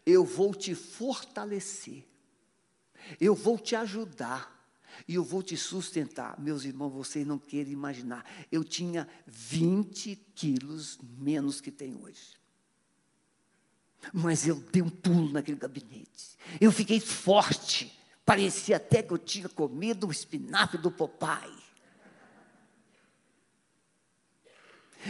Eu 0.05 0.27
vou 0.27 0.55
te 0.55 0.75
fortalecer, 0.75 2.05
eu 3.19 3.35
vou 3.35 3.59
te 3.59 3.75
ajudar 3.75 4.71
e 5.07 5.15
eu 5.15 5.25
vou 5.25 5.43
te 5.43 5.57
sustentar. 5.57 6.39
Meus 6.39 6.67
irmãos, 6.67 6.91
vocês 6.91 7.27
não 7.27 7.39
querem 7.39 7.73
imaginar. 7.73 8.27
Eu 8.53 8.63
tinha 8.63 9.09
20 9.27 10.17
quilos 10.35 10.99
menos 11.19 11.63
que 11.63 11.71
tenho 11.71 12.03
hoje. 12.03 12.37
Mas 14.13 14.47
eu 14.47 14.57
dei 14.57 14.83
um 14.83 14.91
pulo 14.91 15.33
naquele 15.33 15.57
gabinete. 15.57 16.37
Eu 16.61 16.71
fiquei 16.71 17.01
forte. 17.01 17.91
Parecia 18.23 18.77
até 18.77 19.03
que 19.03 19.15
eu 19.15 19.19
tinha 19.19 19.49
comido 19.49 20.09
o 20.09 20.13
espinafre 20.13 20.77
do 20.77 20.91
papai. 20.91 21.51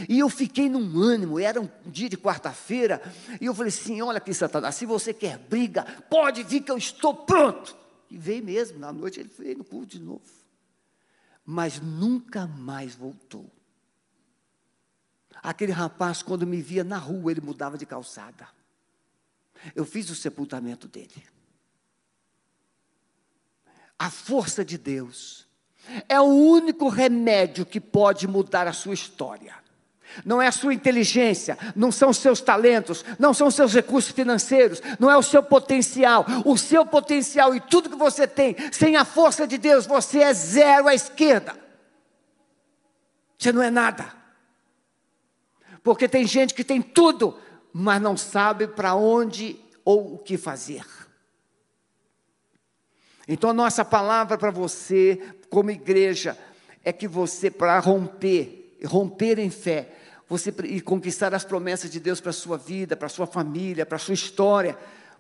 E 0.09 0.18
eu 0.18 0.28
fiquei 0.28 0.68
num 0.68 1.00
ânimo, 1.00 1.38
era 1.38 1.61
um 1.61 1.68
dia 1.87 2.09
de 2.09 2.16
quarta-feira, 2.16 3.00
e 3.40 3.47
eu 3.47 3.54
falei 3.54 3.71
assim: 3.71 4.00
olha 4.02 4.18
aqui, 4.18 4.35
Satanás, 4.35 4.75
se 4.75 4.85
você 4.85 5.14
quer 5.14 5.38
briga, 5.38 5.85
pode 6.11 6.42
vir 6.42 6.62
que 6.62 6.71
eu 6.71 6.76
estou 6.76 7.14
pronto. 7.14 7.76
E 8.11 8.16
veio 8.16 8.45
mesmo, 8.45 8.78
na 8.78 8.92
noite 8.92 9.21
ele 9.21 9.30
veio 9.38 9.59
no 9.59 9.64
culto 9.64 9.87
de 9.87 9.99
novo. 9.99 10.23
Mas 11.45 11.80
nunca 11.80 12.47
mais 12.47 12.95
voltou. 12.95 13.50
Aquele 15.42 15.73
rapaz, 15.73 16.23
quando 16.23 16.47
me 16.47 16.61
via 16.61 16.85
na 16.85 16.99
rua, 16.99 17.30
ele 17.30 17.40
mudava 17.40 17.78
de 17.78 17.87
calçada. 17.87 18.49
Eu 19.75 19.85
fiz 19.85 20.11
o 20.11 20.14
sepultamento 20.14 20.87
dele. 20.87 21.25
A 23.99 24.11
força 24.11 24.64
de 24.64 24.78
Deus 24.78 25.47
é 26.09 26.21
o 26.21 26.25
único 26.25 26.88
remédio 26.88 27.66
que 27.66 27.80
pode 27.80 28.26
mudar 28.28 28.68
a 28.68 28.73
sua 28.73 28.95
história. 28.95 29.57
Não 30.24 30.40
é 30.40 30.46
a 30.46 30.52
sua 30.52 30.74
inteligência, 30.74 31.56
não 31.76 31.92
são 31.92 32.10
os 32.10 32.18
seus 32.18 32.40
talentos, 32.40 33.04
não 33.18 33.32
são 33.32 33.48
os 33.48 33.54
seus 33.54 33.72
recursos 33.74 34.12
financeiros, 34.12 34.82
não 34.98 35.10
é 35.10 35.16
o 35.16 35.22
seu 35.22 35.42
potencial. 35.42 36.26
O 36.44 36.56
seu 36.56 36.84
potencial 36.84 37.54
e 37.54 37.60
tudo 37.60 37.90
que 37.90 37.96
você 37.96 38.26
tem, 38.26 38.56
sem 38.72 38.96
a 38.96 39.04
força 39.04 39.46
de 39.46 39.58
Deus, 39.58 39.86
você 39.86 40.20
é 40.20 40.32
zero 40.32 40.88
à 40.88 40.94
esquerda. 40.94 41.54
Você 43.38 43.52
não 43.52 43.62
é 43.62 43.70
nada. 43.70 44.12
Porque 45.82 46.08
tem 46.08 46.26
gente 46.26 46.54
que 46.54 46.64
tem 46.64 46.82
tudo, 46.82 47.38
mas 47.72 48.02
não 48.02 48.16
sabe 48.16 48.66
para 48.66 48.94
onde 48.94 49.58
ou 49.84 50.14
o 50.14 50.18
que 50.18 50.36
fazer. 50.36 50.84
Então, 53.26 53.50
a 53.50 53.54
nossa 53.54 53.84
palavra 53.84 54.38
para 54.38 54.50
você, 54.50 55.20
como 55.50 55.70
igreja, 55.70 56.36
é 56.82 56.92
que 56.92 57.06
você, 57.06 57.50
para 57.50 57.78
romper, 57.78 58.78
romper 58.86 59.38
em 59.38 59.50
fé, 59.50 59.97
você 60.28 60.54
e 60.64 60.80
conquistar 60.80 61.35
as 61.35 61.44
promessas 61.44 61.90
de 61.90 61.99
Deus 61.99 62.20
para 62.20 62.30
a 62.30 62.35
sua 62.35 62.58
vida, 62.58 62.97
para 62.97 63.06
a 63.06 63.11
sua 63.11 63.26
família, 63.26 63.87
para 63.87 63.97
a 63.97 63.99
sua 63.99 64.14
história, 64.14 64.76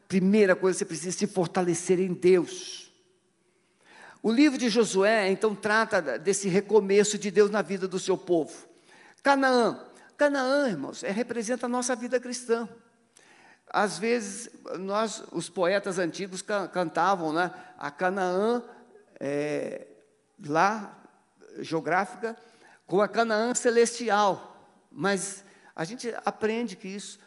primeira 0.06 0.54
coisa, 0.54 0.78
você 0.78 0.84
precisa 0.84 1.16
se 1.16 1.26
fortalecer 1.26 1.98
em 1.98 2.12
Deus. 2.12 2.92
O 4.22 4.32
livro 4.32 4.58
de 4.58 4.68
Josué, 4.68 5.30
então, 5.30 5.54
trata 5.54 6.18
desse 6.18 6.48
recomeço 6.48 7.16
de 7.16 7.30
Deus 7.30 7.50
na 7.50 7.62
vida 7.62 7.86
do 7.86 7.98
seu 7.98 8.18
povo. 8.18 8.66
Canaã, 9.22 9.80
Canaã, 10.16 10.68
irmãos, 10.68 11.04
é, 11.04 11.10
representa 11.10 11.66
a 11.66 11.68
nossa 11.68 11.94
vida 11.94 12.18
cristã. 12.18 12.68
Às 13.70 13.98
vezes, 13.98 14.50
nós, 14.78 15.22
os 15.30 15.48
poetas 15.48 15.98
antigos 15.98 16.42
cantavam, 16.42 17.32
né? 17.32 17.52
A 17.78 17.90
Canaã, 17.90 18.62
é, 19.20 19.86
lá, 20.44 20.98
geográfica, 21.60 22.36
com 22.86 23.00
a 23.00 23.06
Canaã 23.06 23.54
celestial. 23.54 24.57
Mas 24.90 25.44
a 25.74 25.84
gente 25.84 26.12
aprende 26.24 26.76
que 26.76 26.88
isso 26.88 27.18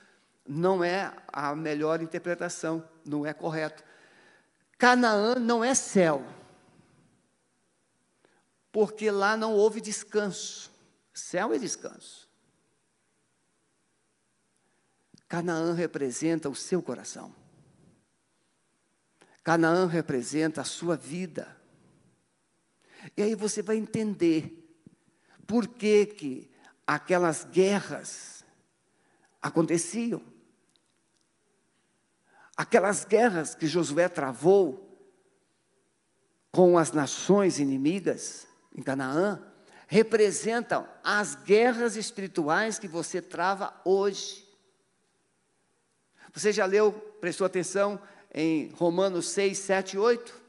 não 0.47 0.83
é 0.83 1.13
a 1.27 1.55
melhor 1.55 2.01
interpretação, 2.01 2.87
não 3.05 3.25
é 3.25 3.33
correto. 3.33 3.83
Canaã 4.77 5.35
não 5.35 5.63
é 5.63 5.75
céu, 5.75 6.25
porque 8.71 9.11
lá 9.11 9.37
não 9.37 9.53
houve 9.53 9.79
descanso. 9.79 10.71
Céu 11.13 11.53
é 11.53 11.57
descanso. 11.57 12.27
Canaã 15.27 15.73
representa 15.73 16.49
o 16.49 16.55
seu 16.55 16.81
coração. 16.81 17.33
Canaã 19.43 19.87
representa 19.87 20.61
a 20.61 20.65
sua 20.65 20.97
vida. 20.97 21.55
E 23.15 23.21
aí 23.21 23.33
você 23.33 23.61
vai 23.61 23.77
entender 23.77 24.57
por 25.47 25.67
que, 25.67 26.05
que 26.05 26.50
aquelas 26.93 27.45
guerras 27.45 28.43
aconteciam. 29.41 30.21
Aquelas 32.57 33.05
guerras 33.05 33.55
que 33.55 33.65
Josué 33.65 34.09
travou 34.09 35.09
com 36.51 36.77
as 36.77 36.91
nações 36.91 37.59
inimigas 37.59 38.45
em 38.75 38.81
Canaã 38.81 39.41
representam 39.87 40.85
as 41.01 41.33
guerras 41.33 41.95
espirituais 41.95 42.77
que 42.77 42.89
você 42.89 43.21
trava 43.21 43.73
hoje. 43.85 44.45
Você 46.33 46.51
já 46.51 46.65
leu, 46.65 46.91
prestou 47.21 47.47
atenção 47.47 48.01
em 48.33 48.69
Romanos 48.71 49.29
6, 49.29 49.57
7 49.57 49.93
e 49.93 49.97
8? 49.97 50.41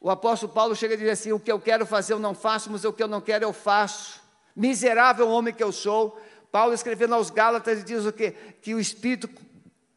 O 0.00 0.08
apóstolo 0.08 0.54
Paulo 0.54 0.74
chega 0.74 0.94
a 0.94 0.96
dizer 0.96 1.10
assim: 1.10 1.32
O 1.32 1.40
que 1.40 1.52
eu 1.52 1.60
quero 1.60 1.84
fazer 1.84 2.14
eu 2.14 2.18
não 2.18 2.34
faço, 2.34 2.70
mas 2.70 2.86
o 2.86 2.94
que 2.94 3.02
eu 3.02 3.08
não 3.08 3.20
quero 3.20 3.44
eu 3.44 3.52
faço. 3.52 4.26
Miserável 4.58 5.28
homem 5.28 5.54
que 5.54 5.62
eu 5.62 5.70
sou. 5.70 6.20
Paulo 6.50 6.74
escrevendo 6.74 7.14
aos 7.14 7.30
Gálatas 7.30 7.84
diz 7.84 8.04
o 8.04 8.12
quê? 8.12 8.32
Que 8.60 8.74
o 8.74 8.80
espírito 8.80 9.30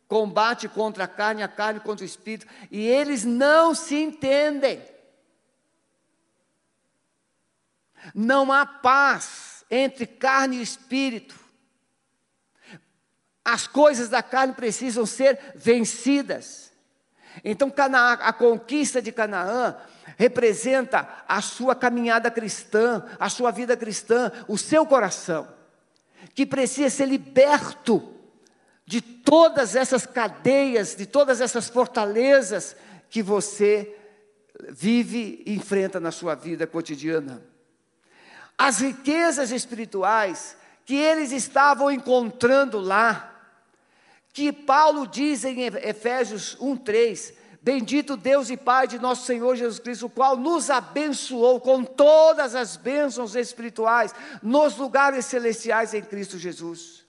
combate 0.07 0.69
contra 0.69 1.05
a 1.05 1.07
carne, 1.07 1.41
a 1.41 1.47
carne 1.47 1.79
contra 1.79 2.03
o 2.03 2.05
espírito, 2.05 2.45
e 2.69 2.85
eles 2.85 3.25
não 3.25 3.73
se 3.73 3.95
entendem. 3.95 4.79
Não 8.13 8.51
há 8.51 8.65
paz 8.65 9.65
entre 9.71 10.05
carne 10.05 10.57
e 10.57 10.61
espírito. 10.61 11.39
As 13.43 13.65
coisas 13.65 14.09
da 14.09 14.21
carne 14.21 14.53
precisam 14.53 15.05
ser 15.05 15.39
vencidas. 15.55 16.71
Então, 17.43 17.73
a 17.75 18.33
conquista 18.33 19.01
de 19.01 19.11
Canaã 19.11 19.77
representa 20.21 21.23
a 21.27 21.41
sua 21.41 21.73
caminhada 21.73 22.29
cristã, 22.29 23.03
a 23.19 23.27
sua 23.27 23.49
vida 23.49 23.75
cristã, 23.75 24.31
o 24.47 24.55
seu 24.55 24.85
coração, 24.85 25.51
que 26.35 26.45
precisa 26.45 26.91
ser 26.91 27.07
liberto 27.07 28.13
de 28.85 29.01
todas 29.01 29.75
essas 29.75 30.05
cadeias, 30.05 30.95
de 30.95 31.07
todas 31.07 31.41
essas 31.41 31.69
fortalezas 31.69 32.75
que 33.09 33.23
você 33.23 33.97
vive 34.69 35.41
e 35.43 35.55
enfrenta 35.55 35.99
na 35.99 36.11
sua 36.11 36.35
vida 36.35 36.67
cotidiana. 36.67 37.41
As 38.55 38.79
riquezas 38.79 39.49
espirituais 39.49 40.55
que 40.85 40.97
eles 40.97 41.31
estavam 41.31 41.89
encontrando 41.89 42.79
lá, 42.79 43.41
que 44.31 44.53
Paulo 44.53 45.07
diz 45.07 45.43
em 45.45 45.61
Efésios 45.61 46.55
1:3, 46.59 47.40
Bendito 47.61 48.17
Deus 48.17 48.49
e 48.49 48.57
Pai 48.57 48.87
de 48.87 48.97
nosso 48.97 49.25
Senhor 49.25 49.55
Jesus 49.55 49.77
Cristo, 49.77 50.07
o 50.07 50.09
qual 50.09 50.35
nos 50.35 50.71
abençoou 50.71 51.61
com 51.61 51.83
todas 51.83 52.55
as 52.55 52.75
bênçãos 52.75 53.35
espirituais 53.35 54.15
nos 54.41 54.77
lugares 54.77 55.27
celestiais 55.27 55.93
em 55.93 56.01
Cristo 56.01 56.39
Jesus. 56.39 57.05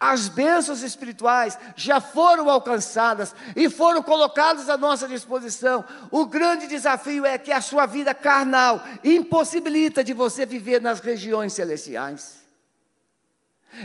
As 0.00 0.28
bênçãos 0.28 0.82
espirituais 0.82 1.58
já 1.76 2.00
foram 2.00 2.48
alcançadas 2.48 3.34
e 3.54 3.68
foram 3.68 4.02
colocadas 4.02 4.70
à 4.70 4.78
nossa 4.78 5.06
disposição. 5.06 5.84
O 6.10 6.24
grande 6.24 6.66
desafio 6.66 7.26
é 7.26 7.36
que 7.36 7.52
a 7.52 7.60
sua 7.60 7.84
vida 7.84 8.14
carnal 8.14 8.82
impossibilita 9.02 10.02
de 10.02 10.14
você 10.14 10.46
viver 10.46 10.80
nas 10.80 11.00
regiões 11.00 11.52
celestiais. 11.52 12.43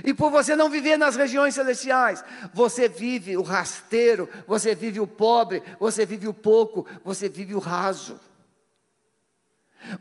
E 0.04 0.14
por 0.14 0.30
você 0.32 0.56
não 0.56 0.70
viver 0.70 0.98
nas 0.98 1.16
regiões 1.16 1.56
celestiais, 1.56 2.24
você 2.54 2.88
vive 2.88 3.36
o 3.38 3.42
rasteiro, 3.42 4.30
você 4.48 4.76
vive 4.76 5.00
o 5.00 5.08
pobre, 5.08 5.64
você 5.80 6.06
vive 6.06 6.28
o 6.28 6.34
pouco, 6.34 6.86
você 7.04 7.28
vive 7.28 7.56
o 7.56 7.60
raso. 7.60 8.20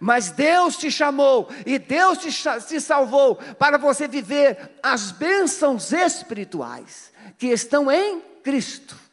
Mas 0.00 0.30
Deus 0.30 0.76
te 0.76 0.90
chamou 0.90 1.48
e 1.64 1.78
Deus 1.78 2.18
te, 2.18 2.30
te 2.66 2.80
salvou 2.80 3.36
para 3.36 3.78
você 3.78 4.06
viver 4.08 4.72
as 4.82 5.12
bênçãos 5.12 5.92
espirituais 5.92 7.12
que 7.38 7.46
estão 7.46 7.90
em 7.90 8.20
Cristo. 8.42 9.07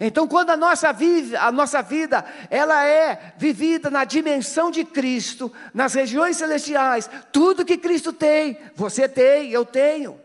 Então, 0.00 0.26
quando 0.26 0.50
a 0.50 0.56
nossa, 0.56 0.92
vive, 0.92 1.36
a 1.36 1.50
nossa 1.50 1.80
vida 1.80 2.24
ela 2.50 2.84
é 2.84 3.34
vivida 3.38 3.88
na 3.90 4.04
dimensão 4.04 4.70
de 4.70 4.84
Cristo, 4.84 5.52
nas 5.72 5.94
regiões 5.94 6.36
celestiais, 6.36 7.08
tudo 7.32 7.64
que 7.64 7.78
Cristo 7.78 8.12
tem, 8.12 8.58
você 8.74 9.08
tem, 9.08 9.50
eu 9.50 9.64
tenho. 9.64 10.20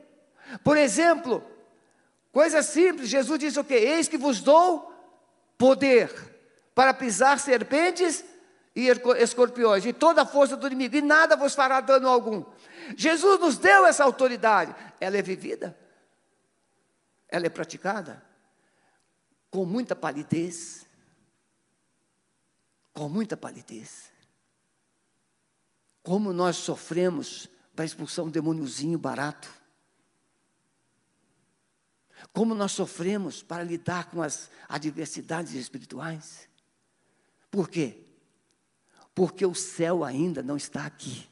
Por 0.63 0.78
exemplo, 0.78 1.43
coisa 2.32 2.62
simples, 2.62 3.08
Jesus 3.08 3.39
disse 3.39 3.60
o 3.60 3.63
que? 3.63 3.74
Eis 3.74 4.08
que 4.08 4.17
vos 4.17 4.41
dou 4.41 4.93
poder 5.58 6.12
para 6.76 6.93
pisar 6.93 7.39
serpentes 7.39 8.26
e 8.76 8.88
escorpiões, 9.19 9.86
e 9.86 9.91
toda 9.91 10.21
a 10.21 10.26
força 10.26 10.56
do 10.56 10.65
inimigo, 10.67 10.95
e 10.95 11.02
nada 11.02 11.36
vos 11.36 11.54
fará 11.54 11.82
dano 11.82 12.08
algum. 12.08 12.43
Jesus 12.95 13.39
nos 13.39 13.58
deu 13.58 13.86
essa 13.86 14.04
autoridade, 14.04 14.74
ela 15.00 15.17
é 15.17 15.21
vivida, 15.21 15.78
ela 17.30 17.45
é 17.45 17.50
praticada 17.50 18.31
com 19.52 19.66
muita 19.66 19.96
palidez. 19.96 20.88
Com 22.94 23.10
muita 23.10 23.36
palidez. 23.36 24.10
Como 26.02 26.34
nós 26.34 26.56
sofremos 26.56 27.50
para 27.76 27.86
expulsar 27.86 28.26
um 28.26 28.30
demôniozinho 28.30 28.98
barato. 28.98 29.50
Como 32.34 32.56
nós 32.56 32.72
sofremos 32.72 33.44
para 33.44 33.64
lidar 33.64 34.10
com 34.10 34.22
as 34.22 34.50
adversidades 34.70 35.54
espirituais. 35.54 36.48
Por 37.50 37.70
quê? 37.70 38.02
Porque 39.14 39.46
o 39.46 39.54
céu 39.54 40.04
ainda 40.04 40.42
não 40.42 40.56
está 40.56 40.86
aqui. 40.86 41.30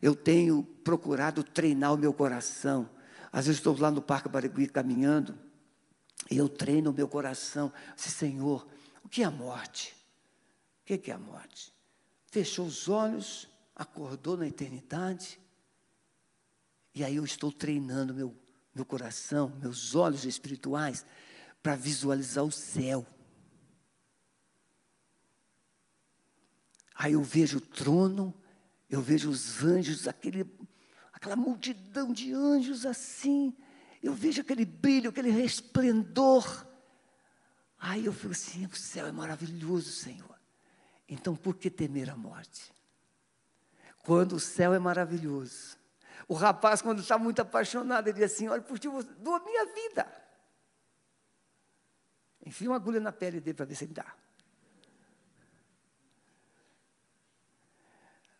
Eu 0.00 0.14
tenho 0.14 0.62
procurado 0.84 1.42
treinar 1.42 1.94
o 1.94 1.98
meu 1.98 2.12
coração. 2.12 2.88
Às 3.32 3.46
vezes 3.46 3.60
estou 3.60 3.78
lá 3.78 3.90
no 3.90 4.02
Parque 4.02 4.28
Barigui 4.28 4.66
caminhando 4.66 5.51
e 6.30 6.36
eu 6.36 6.48
treino 6.48 6.90
o 6.90 6.94
meu 6.94 7.08
coração. 7.08 7.72
Disse, 7.96 8.10
Senhor, 8.10 8.66
o 9.04 9.08
que 9.08 9.22
é 9.22 9.26
a 9.26 9.30
morte? 9.30 9.94
O 10.80 10.84
que 10.84 11.10
é 11.10 11.14
a 11.14 11.18
morte? 11.18 11.72
Fechou 12.26 12.66
os 12.66 12.88
olhos, 12.88 13.48
acordou 13.74 14.36
na 14.36 14.46
eternidade. 14.46 15.38
E 16.94 17.04
aí 17.04 17.16
eu 17.16 17.24
estou 17.24 17.52
treinando 17.52 18.14
meu, 18.14 18.34
meu 18.74 18.84
coração, 18.84 19.50
meus 19.60 19.94
olhos 19.94 20.24
espirituais, 20.24 21.04
para 21.62 21.76
visualizar 21.76 22.44
o 22.44 22.52
céu. 22.52 23.06
Aí 26.94 27.14
eu 27.14 27.22
vejo 27.22 27.58
o 27.58 27.60
trono, 27.60 28.34
eu 28.88 29.00
vejo 29.00 29.30
os 29.30 29.62
anjos, 29.64 30.06
aquele, 30.06 30.46
aquela 31.12 31.36
multidão 31.36 32.12
de 32.12 32.32
anjos 32.32 32.84
assim, 32.84 33.56
eu 34.02 34.14
vejo 34.14 34.40
aquele 34.40 34.64
brilho, 34.64 35.10
aquele 35.10 35.30
resplendor. 35.30 36.66
Aí 37.78 38.04
eu 38.04 38.12
fico 38.12 38.32
assim: 38.32 38.66
o 38.66 38.74
céu 38.74 39.06
é 39.06 39.12
maravilhoso, 39.12 39.90
Senhor. 39.92 40.38
Então 41.08 41.36
por 41.36 41.56
que 41.56 41.70
temer 41.70 42.10
a 42.10 42.16
morte? 42.16 42.72
Quando 44.02 44.34
o 44.34 44.40
céu 44.40 44.74
é 44.74 44.78
maravilhoso. 44.78 45.76
O 46.26 46.34
rapaz, 46.34 46.82
quando 46.82 47.00
está 47.00 47.16
muito 47.16 47.40
apaixonado, 47.40 48.08
ele 48.08 48.18
diz 48.18 48.32
assim: 48.32 48.48
Olha, 48.48 48.62
por 48.62 48.78
ti, 48.78 48.88
dou 49.18 49.34
a 49.34 49.40
minha 49.40 49.66
vida. 49.66 50.22
Enfia 52.44 52.68
uma 52.68 52.76
agulha 52.76 52.98
na 52.98 53.12
pele 53.12 53.40
dele 53.40 53.54
para 53.54 53.66
ver 53.66 53.76
se 53.76 53.84
ele 53.84 53.94
dá. 53.94 54.16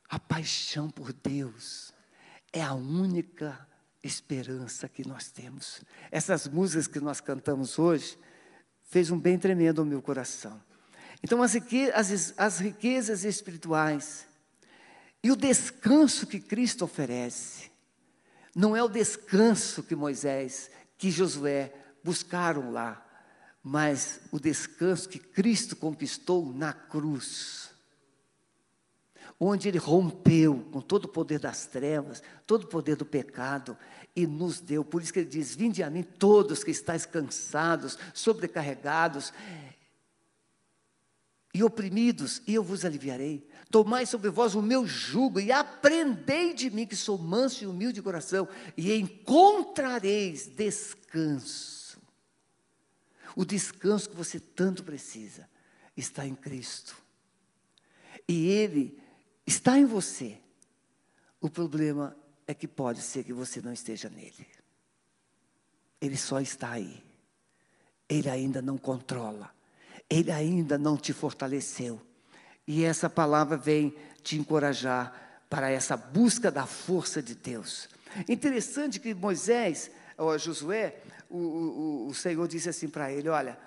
A 0.09 0.19
paixão 0.19 0.91
por 0.91 1.13
Deus 1.13 1.95
é 2.53 2.63
a 2.63 2.75
única 2.75 3.67
esperança 4.03 4.89
que 4.89 5.07
nós 5.07 5.31
temos. 5.31 5.83
Essas 6.11 6.49
músicas 6.49 6.87
que 6.87 7.01
nós 7.01 7.21
cantamos 7.21 7.79
hoje 7.79 8.19
fez 8.85 9.11
um 9.11 9.19
bem 9.19 9.39
tremendo 9.39 9.81
ao 9.81 9.87
meu 9.87 10.03
coração. 10.03 10.61
Então, 11.23 11.43
as, 11.43 11.55
as, 11.95 12.35
as 12.37 12.59
riquezas 12.59 13.25
espirituais 13.25 14.27
e 15.23 15.31
o 15.31 15.37
descanso 15.37 16.27
que 16.27 16.41
Cristo 16.41 16.85
oferece, 16.85 17.71
não 18.55 18.77
é 18.77 18.83
o 18.83 18.89
descanso 18.89 19.83
que 19.83 19.95
Moisés, 19.95 20.71
que 20.99 21.11
Josué 21.11 21.73
buscaram 22.03 22.73
lá, 22.73 23.07
mas 23.63 24.21
o 24.33 24.41
descanso 24.41 25.09
que 25.09 25.21
Cristo 25.21 25.77
conquistou 25.77 26.53
na 26.53 26.73
cruz 26.73 27.72
onde 29.39 29.69
ele 29.69 29.79
rompeu 29.79 30.67
com 30.71 30.81
todo 30.81 31.07
o 31.07 31.09
poder 31.09 31.39
das 31.39 31.67
trevas, 31.67 32.23
todo 32.47 32.65
o 32.65 32.69
poder 32.69 32.97
do 32.97 33.05
pecado 33.05 33.77
e 34.15 34.27
nos 34.27 34.61
deu. 34.61 34.85
Por 34.85 35.03
isso 35.03 35.13
que 35.13 35.21
ele 35.21 35.29
diz: 35.29 35.55
Vinde 35.55 35.83
a 35.83 35.91
mim 35.91 36.03
todos 36.03 36.63
que 36.63 36.71
estáis 36.71 37.07
cansados, 37.07 37.99
sobrecarregados 38.15 39.33
e 41.55 41.63
oprimidos, 41.63 42.41
e 42.47 42.55
eu 42.55 42.63
vos 42.63 42.85
aliviarei. 42.85 43.47
Tomai 43.71 44.07
sobre 44.07 44.31
vós 44.31 44.55
o 44.55 44.63
meu 44.63 44.87
jugo 44.87 45.41
e 45.41 45.53
aprendei 45.53 46.55
de 46.55 46.71
mim, 46.71 46.87
que 46.87 46.97
sou 46.97 47.19
manso 47.19 47.65
e 47.65 47.67
humilde 47.67 47.95
de 47.95 48.03
coração, 48.03 48.49
e 48.77 48.95
encontrareis 48.95 50.47
descanso 50.47 52.01
O 53.35 53.45
descanso 53.45 54.11
que 54.11 54.17
você 54.17 54.39
tanto 54.41 54.83
precisa 54.83 55.49
está 55.97 56.27
em 56.27 56.35
Cristo. 56.35 56.97
E 58.29 58.47
Ele 58.49 59.02
está 59.47 59.79
em 59.79 59.85
você. 59.85 60.39
O 61.41 61.51
problema 61.51 62.17
é 62.47 62.55
que 62.55 62.69
pode 62.69 63.01
ser 63.01 63.25
que 63.25 63.33
você 63.33 63.61
não 63.61 63.73
esteja 63.73 64.09
nele. 64.09 64.47
Ele 66.01 66.17
só 66.17 66.41
está 66.41 66.73
aí. 66.73 67.03
Ele 68.09 68.29
ainda 68.29 68.61
não 68.61 68.77
controla. 68.77 69.51
Ele 70.09 70.31
ainda 70.31 70.77
não 70.77 70.97
te 70.97 71.13
fortaleceu. 71.13 72.01
E 72.67 72.85
essa 72.85 73.09
palavra 73.09 73.57
vem 73.57 73.95
te 74.23 74.37
encorajar 74.37 75.43
para 75.49 75.71
essa 75.71 75.97
busca 75.97 76.51
da 76.51 76.67
força 76.67 77.23
de 77.23 77.35
Deus. 77.35 77.89
Interessante 78.29 79.01
que 79.01 79.15
Moisés, 79.15 79.91
ou 80.17 80.37
Josué, 80.39 81.03
o, 81.29 81.39
o, 81.39 82.07
o 82.09 82.15
Senhor 82.15 82.47
disse 82.47 82.69
assim 82.69 82.89
para 82.89 83.11
ele: 83.13 83.29
Olha, 83.29 83.59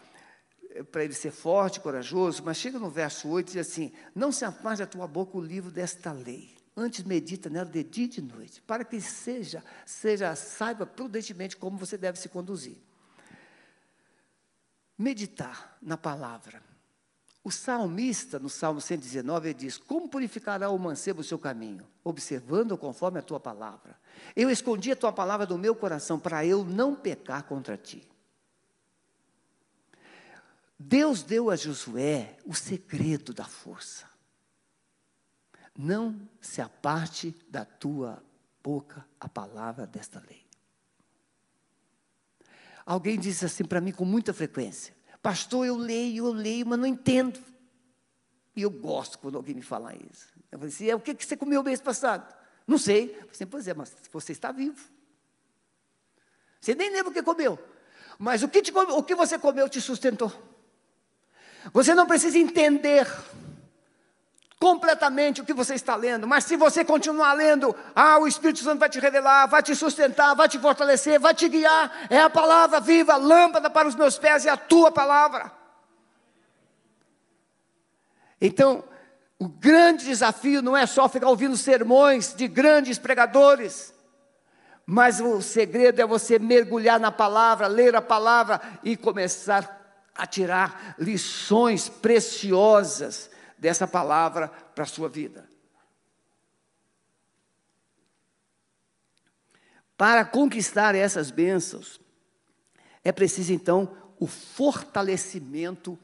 para 0.84 1.04
ele 1.04 1.14
ser 1.14 1.32
forte, 1.32 1.80
corajoso, 1.80 2.44
mas 2.44 2.58
chega 2.58 2.80
no 2.80 2.90
verso 2.90 3.28
8 3.28 3.48
e 3.48 3.54
diz 3.54 3.68
assim: 3.68 3.92
Não 4.14 4.32
se 4.32 4.44
afaste 4.44 4.80
da 4.80 4.88
tua 4.88 5.08
boca 5.08 5.38
o 5.38 5.42
livro 5.42 5.72
desta 5.72 6.12
lei. 6.12 6.56
Antes 6.78 7.04
medita 7.04 7.50
nela 7.50 7.70
de 7.70 7.84
dia 7.84 8.06
e 8.06 8.10
de 8.10 8.22
noite, 8.22 8.62
para 8.62 8.84
que 8.84 9.00
seja, 9.00 9.64
seja, 9.86 10.36
saiba 10.36 10.86
prudentemente 10.86 11.56
como 11.56 11.78
você 11.78 11.98
deve 11.98 12.20
se 12.20 12.28
conduzir. 12.28 12.78
Meditar 14.98 15.78
na 15.82 15.96
palavra. 15.96 16.62
O 17.44 17.52
salmista, 17.52 18.40
no 18.40 18.50
Salmo 18.50 18.82
119, 18.82 19.50
ele 19.50 19.54
diz: 19.54 19.78
Como 19.78 20.10
purificará 20.10 20.70
o 20.70 20.80
mancebo 20.80 21.22
o 21.22 21.24
seu 21.24 21.38
caminho? 21.38 21.88
Observando 22.04 22.78
conforme 22.78 23.20
a 23.20 23.22
tua 23.22 23.40
palavra. 23.40 23.98
Eu 24.36 24.50
escondi 24.50 24.92
a 24.92 24.96
tua 24.96 25.14
palavra 25.14 25.46
do 25.46 25.58
meu 25.58 25.76
coração 25.76 26.20
para 26.20 26.46
eu 26.46 26.66
não 26.66 26.96
pecar 26.96 27.44
contra 27.44 27.78
ti. 27.78 28.06
Deus 30.78 31.24
deu 31.24 31.50
a 31.50 31.56
Josué 31.56 32.38
o 32.46 32.54
segredo 32.54 33.34
da 33.34 33.46
força. 33.46 34.10
Não 35.78 36.30
se 36.42 36.62
aparte 36.62 37.36
da 37.50 37.66
tua 37.66 38.24
boca 38.64 39.06
a 39.20 39.28
palavra 39.28 39.86
desta 39.86 40.24
lei. 40.28 40.46
Alguém 42.86 43.20
disse 43.20 43.46
assim 43.46 43.64
para 43.64 43.82
mim 43.82 43.92
com 43.92 44.06
muita 44.06 44.34
frequência: 44.34 44.96
Pastor, 45.22 45.66
eu 45.66 45.76
leio, 45.76 46.28
eu 46.28 46.34
leio, 46.34 46.66
mas 46.66 46.80
não 46.80 46.86
entendo. 46.86 47.40
E 48.56 48.62
eu 48.62 48.70
gosto 48.70 49.20
quando 49.20 49.36
alguém 49.36 49.56
me 49.56 49.62
fala 49.62 49.94
isso. 49.96 50.28
Eu 50.52 50.60
falei 50.60 50.74
assim: 50.74 50.90
é, 50.90 50.96
o 50.96 51.00
que 51.00 51.14
você 51.14 51.36
comeu 51.36 51.64
mês 51.64 51.82
passado? 51.82 52.34
Não 52.68 52.78
sei. 52.78 53.06
Eu 53.06 53.14
falei 53.14 53.30
assim, 53.32 53.46
pois 53.46 53.68
é, 53.68 53.74
mas 53.74 53.96
você 54.12 54.32
está 54.32 54.52
vivo. 54.52 54.90
Você 56.60 56.74
nem 56.74 56.90
lembra 56.90 57.12
o 57.12 57.14
que 57.14 57.22
comeu. 57.22 57.60
Mas 58.18 58.42
o 58.42 58.48
que, 58.48 58.62
te, 58.62 58.72
o 58.72 59.04
que 59.04 59.14
você 59.14 59.38
comeu 59.38 59.70
te 59.70 59.80
sustentou. 59.80 60.32
Você 61.74 61.94
não 61.94 62.06
precisa 62.06 62.38
entender 62.38 63.08
completamente 64.60 65.42
o 65.42 65.46
que 65.46 65.54
você 65.54 65.76
está 65.76 65.96
lendo, 65.96 66.28
mas 66.28 66.46
se 66.46 66.56
você 66.56 66.84
continuar 66.84 67.34
lendo, 67.34 67.76
ah, 67.94 68.18
o 68.18 68.28
Espírito 68.28 68.60
Santo 68.60 68.80
vai 68.80 68.90
te 68.90 69.00
revelar, 69.00 69.48
vai 69.48 69.62
te 69.62 69.76
sustentar, 69.76 70.34
vai 70.34 70.48
te 70.48 70.58
fortalecer, 70.58 71.20
vai 71.20 71.34
te 71.34 71.48
guiar. 71.50 72.08
É 72.10 72.20
a 72.20 72.30
palavra 72.30 72.80
viva, 72.80 73.16
lâmpada 73.16 73.70
para 73.70 73.88
os 73.88 73.96
meus 73.96 74.18
pés, 74.18 74.46
é 74.46 74.50
a 74.50 74.58
tua 74.58 74.92
palavra. 74.92 75.52
Então, 78.40 78.84
o 79.38 79.48
grande 79.48 80.06
desafio 80.06 80.62
não 80.62 80.76
é 80.76 80.86
só 80.86 81.10
ficar 81.10 81.28
ouvindo 81.28 81.58
sermões 81.58 82.34
de 82.34 82.48
grandes 82.48 82.98
pregadores, 82.98 83.94
mas 84.86 85.20
o 85.20 85.42
segredo 85.42 86.02
é 86.02 86.06
você 86.06 86.40
mergulhar 86.40 87.00
na 87.00 87.12
palavra, 87.12 87.68
ler 87.68 87.96
a 87.96 88.02
palavra 88.02 88.62
e 88.84 88.96
começar 88.96 89.85
a 90.16 90.26
tirar 90.26 90.96
lições 90.98 91.90
preciosas 91.90 93.30
dessa 93.58 93.86
palavra 93.86 94.48
para 94.48 94.84
a 94.84 94.88
sua 94.88 95.10
vida. 95.10 95.48
Para 99.98 100.26
conquistar 100.26 100.96
essas 100.96 101.32
bênçãos, 101.32 102.00
é 103.04 103.12
preciso 103.12 103.54
então 103.54 103.96
o 104.20 104.28
fortalecimento 104.28 105.98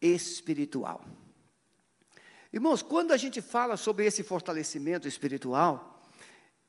espiritual. 0.00 1.04
Irmãos, 2.52 2.82
quando 2.82 3.12
a 3.12 3.16
gente 3.16 3.40
fala 3.40 3.76
sobre 3.76 4.06
esse 4.06 4.22
fortalecimento 4.22 5.06
espiritual, 5.06 6.02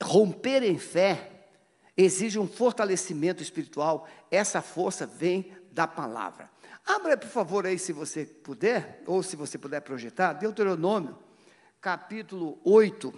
romper 0.01 0.63
em 0.63 0.77
fé 0.77 1.41
exige 1.95 2.39
um 2.39 2.47
fortalecimento 2.47 3.43
espiritual, 3.43 4.07
essa 4.29 4.61
força 4.61 5.05
vem 5.05 5.51
da 5.71 5.87
palavra. 5.87 6.49
Abra, 6.85 7.15
por 7.15 7.29
favor, 7.29 7.65
aí, 7.65 7.77
se 7.77 7.93
você 7.93 8.25
puder, 8.25 9.03
ou 9.05 9.23
se 9.23 9.35
você 9.35 9.57
puder 9.57 9.81
projetar, 9.81 10.33
Deuteronômio, 10.33 11.17
capítulo 11.79 12.59
8, 12.63 13.13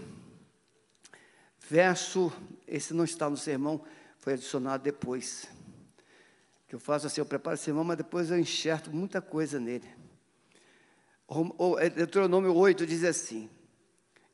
verso. 1.67 2.31
Esse 2.67 2.93
não 2.93 3.03
está 3.03 3.29
no 3.29 3.37
sermão, 3.37 3.83
foi 4.19 4.33
adicionado 4.33 4.83
depois. 4.83 5.47
Que 6.67 6.75
eu 6.75 6.79
faço 6.79 7.07
assim, 7.07 7.21
eu 7.21 7.25
preparo 7.25 7.55
o 7.55 7.59
sermão, 7.59 7.83
mas 7.83 7.97
depois 7.97 8.31
eu 8.31 8.39
enxerto 8.39 8.91
muita 8.91 9.21
coisa 9.21 9.59
nele. 9.59 9.87
É, 11.79 11.89
Deuteronômio 11.89 12.53
8 12.53 12.85
diz 12.85 13.03
assim: 13.03 13.49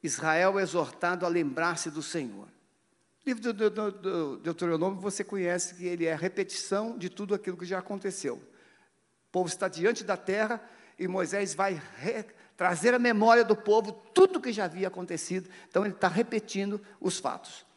Israel 0.02 0.60
é 0.60 0.64
exortado 0.64 1.26
a 1.26 1.30
lembrar-se 1.30 1.90
do 1.90 2.02
Senhor. 2.02 2.48
O 3.30 3.32
livro 3.32 3.54
do 3.54 4.38
Deuteronômio 4.38 5.00
você 5.00 5.24
conhece 5.24 5.76
que 5.76 5.86
ele 5.86 6.08
é 6.08 6.14
a 6.14 6.18
repetição 6.18 6.98
de 6.98 7.12
tudo 7.12 7.36
aquilo 7.36 7.56
que 7.56 7.64
já 7.64 7.78
aconteceu. 7.78 8.38
O 8.38 9.32
povo 9.32 9.48
está 9.48 9.68
diante 9.68 10.04
da 10.04 10.18
terra 10.18 10.60
e 10.98 11.08
Moisés 11.08 11.54
vai 11.54 11.80
trazer 12.58 12.96
a 12.96 12.98
memória 12.98 13.44
do 13.46 13.56
povo 13.56 13.92
tudo 14.16 14.42
que 14.42 14.52
já 14.52 14.66
havia 14.66 14.88
acontecido. 14.88 15.48
Então 15.70 15.86
ele 15.86 15.94
está 15.94 16.08
repetindo 16.08 16.82
os 17.00 17.20
fatos. 17.20 17.68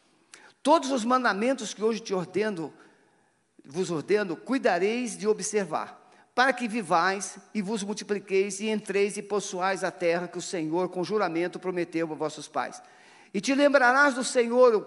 Todos 0.63 0.89
os 0.89 1.05
mandamentos 1.05 1.71
que 1.71 1.83
hoje 1.83 1.99
te 1.99 2.15
ordeno, 2.15 2.73
vos 3.63 3.91
ordeno, 3.91 4.35
cuidareis 4.35 5.15
de 5.15 5.27
observar, 5.27 6.11
para 6.33 6.51
que 6.51 6.67
vivais 6.67 7.37
e 7.53 7.61
vos 7.61 7.83
multipliqueis 7.83 8.59
e 8.59 8.69
entreis 8.69 9.17
e 9.17 9.21
possuais 9.21 9.83
a 9.83 9.91
terra 9.91 10.27
que 10.27 10.39
o 10.39 10.41
Senhor 10.41 10.89
com 10.89 11.03
juramento 11.03 11.59
prometeu 11.59 12.11
a 12.11 12.15
vossos 12.15 12.47
pais. 12.47 12.81
E 13.33 13.41
te 13.41 13.55
lembrarás 13.55 14.13
do 14.13 14.23
Senhor, 14.23 14.85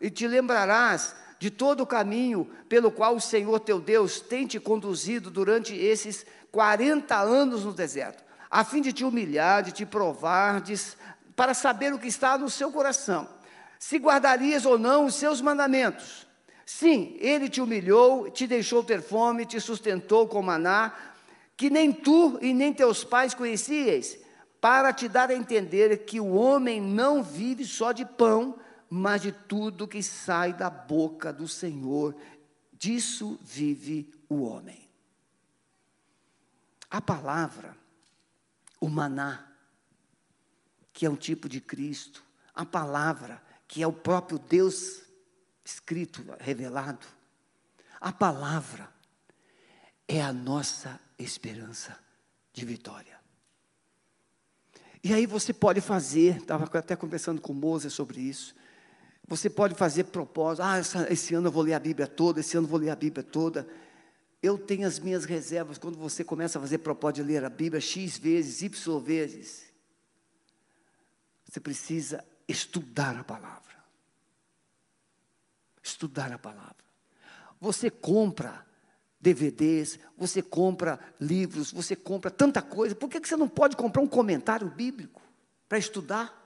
e 0.00 0.10
te 0.10 0.28
lembrarás 0.28 1.16
de 1.40 1.50
todo 1.50 1.80
o 1.80 1.86
caminho 1.86 2.48
pelo 2.68 2.90
qual 2.92 3.16
o 3.16 3.20
Senhor 3.20 3.58
teu 3.60 3.80
Deus 3.80 4.20
tem 4.20 4.46
te 4.46 4.60
conduzido 4.60 5.30
durante 5.30 5.74
esses 5.74 6.24
40 6.52 7.16
anos 7.16 7.64
no 7.64 7.72
deserto, 7.72 8.22
a 8.50 8.62
fim 8.62 8.80
de 8.80 8.92
te 8.92 9.04
humilhar, 9.04 9.62
de 9.62 9.72
te 9.72 9.86
provar, 9.86 10.60
de, 10.60 10.74
para 11.34 11.54
saber 11.54 11.92
o 11.92 11.98
que 11.98 12.08
está 12.08 12.36
no 12.36 12.50
seu 12.50 12.70
coração, 12.70 13.26
se 13.78 13.96
guardarias 13.96 14.66
ou 14.66 14.78
não 14.78 15.06
os 15.06 15.14
seus 15.14 15.40
mandamentos. 15.40 16.28
Sim, 16.66 17.16
ele 17.18 17.48
te 17.48 17.60
humilhou, 17.60 18.30
te 18.30 18.46
deixou 18.46 18.84
ter 18.84 19.02
fome, 19.02 19.44
te 19.44 19.60
sustentou 19.60 20.28
com 20.28 20.40
maná, 20.42 20.92
que 21.56 21.68
nem 21.68 21.92
tu 21.92 22.38
e 22.40 22.52
nem 22.52 22.72
teus 22.72 23.02
pais 23.02 23.34
conhecieis, 23.34 24.18
para 24.60 24.92
te 24.92 25.08
dar 25.08 25.30
a 25.30 25.34
entender 25.34 26.04
que 26.04 26.20
o 26.20 26.32
homem 26.34 26.80
não 26.80 27.22
vive 27.22 27.64
só 27.64 27.92
de 27.92 28.04
pão, 28.04 28.58
mas 28.88 29.22
de 29.22 29.32
tudo 29.32 29.88
que 29.88 30.02
sai 30.02 30.52
da 30.52 30.68
boca 30.68 31.32
do 31.32 31.48
Senhor, 31.48 32.14
disso 32.72 33.38
vive 33.42 34.12
o 34.28 34.42
homem. 34.42 34.88
A 36.90 37.00
palavra, 37.00 37.76
o 38.80 38.88
maná, 38.88 39.46
que 40.92 41.06
é 41.06 41.10
um 41.10 41.16
tipo 41.16 41.48
de 41.48 41.60
Cristo, 41.60 42.22
a 42.54 42.66
palavra, 42.66 43.40
que 43.66 43.82
é 43.82 43.86
o 43.86 43.92
próprio 43.92 44.38
Deus 44.38 45.02
escrito, 45.64 46.24
revelado, 46.40 47.06
a 48.00 48.12
palavra 48.12 48.92
é 50.08 50.20
a 50.20 50.32
nossa 50.32 50.98
esperança 51.18 51.96
de 52.52 52.64
vitória. 52.64 53.19
E 55.02 55.14
aí 55.14 55.24
você 55.26 55.52
pode 55.52 55.80
fazer, 55.80 56.36
estava 56.36 56.64
até 56.78 56.94
conversando 56.94 57.40
com 57.40 57.54
Moisés 57.54 57.92
sobre 57.92 58.20
isso. 58.20 58.54
Você 59.26 59.48
pode 59.48 59.74
fazer 59.74 60.04
propósito. 60.04 60.62
Ah, 60.62 60.78
essa, 60.78 61.12
esse 61.12 61.34
ano 61.34 61.48
eu 61.48 61.52
vou 61.52 61.62
ler 61.62 61.74
a 61.74 61.78
Bíblia 61.78 62.06
toda, 62.06 62.40
esse 62.40 62.56
ano 62.56 62.66
eu 62.66 62.70
vou 62.70 62.80
ler 62.80 62.90
a 62.90 62.96
Bíblia 62.96 63.22
toda. 63.22 63.66
Eu 64.42 64.58
tenho 64.58 64.86
as 64.86 64.98
minhas 64.98 65.24
reservas 65.24 65.78
quando 65.78 65.96
você 65.96 66.24
começa 66.24 66.58
a 66.58 66.60
fazer 66.60 66.78
propósito 66.78 67.16
de 67.16 67.32
ler 67.32 67.44
a 67.44 67.50
Bíblia 67.50 67.80
X 67.80 68.18
vezes, 68.18 68.60
Y 68.60 69.00
vezes. 69.00 69.70
Você 71.44 71.60
precisa 71.60 72.24
estudar 72.46 73.16
a 73.16 73.24
palavra. 73.24 73.76
Estudar 75.82 76.32
a 76.32 76.38
palavra. 76.38 76.76
Você 77.60 77.90
compra 77.90 78.66
DVDs, 79.20 79.98
você 80.16 80.40
compra 80.40 80.98
livros, 81.20 81.70
você 81.70 81.94
compra 81.94 82.30
tanta 82.30 82.62
coisa. 82.62 82.94
Por 82.94 83.10
que 83.10 83.20
você 83.20 83.36
não 83.36 83.48
pode 83.48 83.76
comprar 83.76 84.00
um 84.00 84.06
comentário 84.06 84.68
bíblico 84.68 85.20
para 85.68 85.76
estudar? 85.76 86.40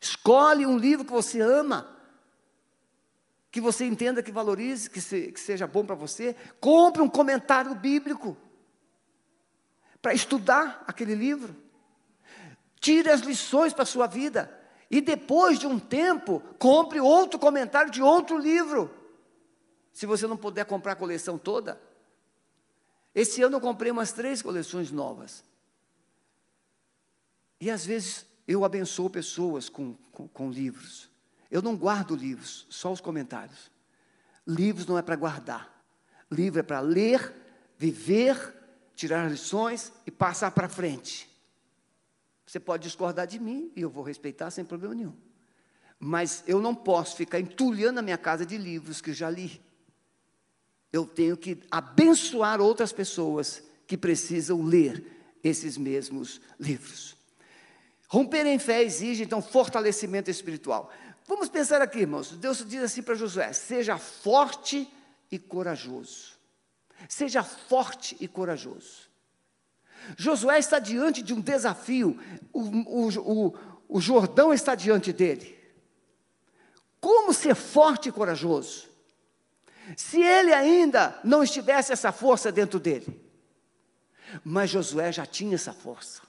Escolhe 0.00 0.66
um 0.66 0.76
livro 0.76 1.04
que 1.04 1.12
você 1.12 1.40
ama. 1.40 1.96
que 3.50 3.62
você 3.62 3.86
entenda, 3.86 4.22
que 4.22 4.30
valorize, 4.30 4.90
que, 4.90 5.00
se, 5.00 5.32
que 5.32 5.40
seja 5.40 5.66
bom 5.66 5.84
para 5.84 5.94
você. 5.94 6.36
Compre 6.60 7.00
um 7.00 7.08
comentário 7.08 7.74
bíblico 7.74 8.36
para 10.02 10.12
estudar 10.12 10.84
aquele 10.86 11.14
livro. 11.14 11.56
Tire 12.78 13.08
as 13.08 13.20
lições 13.20 13.72
para 13.72 13.84
a 13.84 13.86
sua 13.86 14.06
vida. 14.06 14.54
E 14.90 15.00
depois 15.00 15.58
de 15.58 15.66
um 15.66 15.78
tempo, 15.78 16.40
compre 16.58 17.00
outro 17.00 17.38
comentário 17.38 17.90
de 17.90 18.02
outro 18.02 18.36
livro. 18.38 18.97
Se 19.98 20.06
você 20.06 20.28
não 20.28 20.36
puder 20.36 20.64
comprar 20.64 20.92
a 20.92 20.94
coleção 20.94 21.36
toda. 21.36 21.76
Esse 23.12 23.42
ano 23.42 23.56
eu 23.56 23.60
comprei 23.60 23.90
umas 23.90 24.12
três 24.12 24.40
coleções 24.40 24.92
novas. 24.92 25.42
E 27.60 27.68
às 27.68 27.84
vezes 27.84 28.24
eu 28.46 28.64
abençoo 28.64 29.10
pessoas 29.10 29.68
com, 29.68 29.94
com, 30.12 30.28
com 30.28 30.52
livros. 30.52 31.10
Eu 31.50 31.60
não 31.60 31.76
guardo 31.76 32.14
livros, 32.14 32.64
só 32.70 32.92
os 32.92 33.00
comentários. 33.00 33.72
Livros 34.46 34.86
não 34.86 34.96
é 34.96 35.02
para 35.02 35.16
guardar. 35.16 35.84
Livro 36.30 36.60
é 36.60 36.62
para 36.62 36.78
ler, 36.78 37.34
viver, 37.76 38.54
tirar 38.94 39.28
lições 39.28 39.92
e 40.06 40.12
passar 40.12 40.52
para 40.52 40.68
frente. 40.68 41.28
Você 42.46 42.60
pode 42.60 42.84
discordar 42.84 43.26
de 43.26 43.40
mim 43.40 43.72
e 43.74 43.80
eu 43.80 43.90
vou 43.90 44.04
respeitar 44.04 44.52
sem 44.52 44.64
problema 44.64 44.94
nenhum. 44.94 45.16
Mas 45.98 46.44
eu 46.46 46.60
não 46.60 46.72
posso 46.72 47.16
ficar 47.16 47.40
entulhando 47.40 47.98
a 47.98 48.02
minha 48.02 48.16
casa 48.16 48.46
de 48.46 48.56
livros 48.56 49.00
que 49.00 49.12
já 49.12 49.28
li. 49.28 49.60
Eu 50.92 51.06
tenho 51.06 51.36
que 51.36 51.58
abençoar 51.70 52.60
outras 52.60 52.92
pessoas 52.92 53.62
que 53.86 53.96
precisam 53.96 54.62
ler 54.62 55.04
esses 55.42 55.76
mesmos 55.76 56.40
livros. 56.58 57.16
Romper 58.08 58.46
em 58.46 58.58
fé 58.58 58.82
exige, 58.82 59.22
então, 59.22 59.42
fortalecimento 59.42 60.30
espiritual. 60.30 60.90
Vamos 61.26 61.48
pensar 61.48 61.82
aqui, 61.82 62.00
irmãos. 62.00 62.30
Deus 62.32 62.64
diz 62.66 62.82
assim 62.82 63.02
para 63.02 63.14
Josué: 63.14 63.52
seja 63.52 63.98
forte 63.98 64.88
e 65.30 65.38
corajoso. 65.38 66.38
Seja 67.06 67.42
forte 67.42 68.16
e 68.18 68.26
corajoso. 68.26 69.08
Josué 70.16 70.58
está 70.58 70.78
diante 70.78 71.22
de 71.22 71.34
um 71.34 71.40
desafio, 71.40 72.18
o, 72.52 72.60
o, 72.60 73.08
o, 73.18 73.54
o 73.88 74.00
Jordão 74.00 74.54
está 74.54 74.74
diante 74.74 75.12
dele. 75.12 75.58
Como 77.00 77.32
ser 77.32 77.54
forte 77.54 78.08
e 78.08 78.12
corajoso? 78.12 78.87
Se 79.96 80.20
ele 80.20 80.52
ainda 80.52 81.18
não 81.24 81.42
estivesse 81.42 81.92
essa 81.92 82.12
força 82.12 82.52
dentro 82.52 82.78
dele. 82.78 83.26
Mas 84.44 84.70
Josué 84.70 85.10
já 85.10 85.24
tinha 85.24 85.54
essa 85.54 85.72
força. 85.72 86.22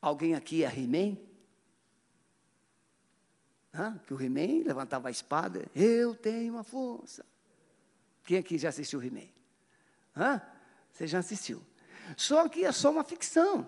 Alguém 0.00 0.34
aqui 0.34 0.62
é 0.62 0.68
He-Man? 0.68 1.16
Que 4.06 4.12
o 4.12 4.20
He-Man 4.20 4.64
levantava 4.64 5.08
a 5.08 5.10
espada. 5.10 5.64
Eu 5.74 6.14
tenho 6.14 6.52
uma 6.52 6.62
força. 6.62 7.24
Quem 8.24 8.38
aqui 8.38 8.58
já 8.58 8.68
assistiu 8.68 9.00
o 9.00 9.02
He-Man? 9.02 9.28
Você 10.92 11.06
já 11.06 11.18
assistiu. 11.18 11.62
Só 12.16 12.48
que 12.48 12.64
é 12.64 12.70
só 12.70 12.90
uma 12.90 13.02
ficção. 13.02 13.66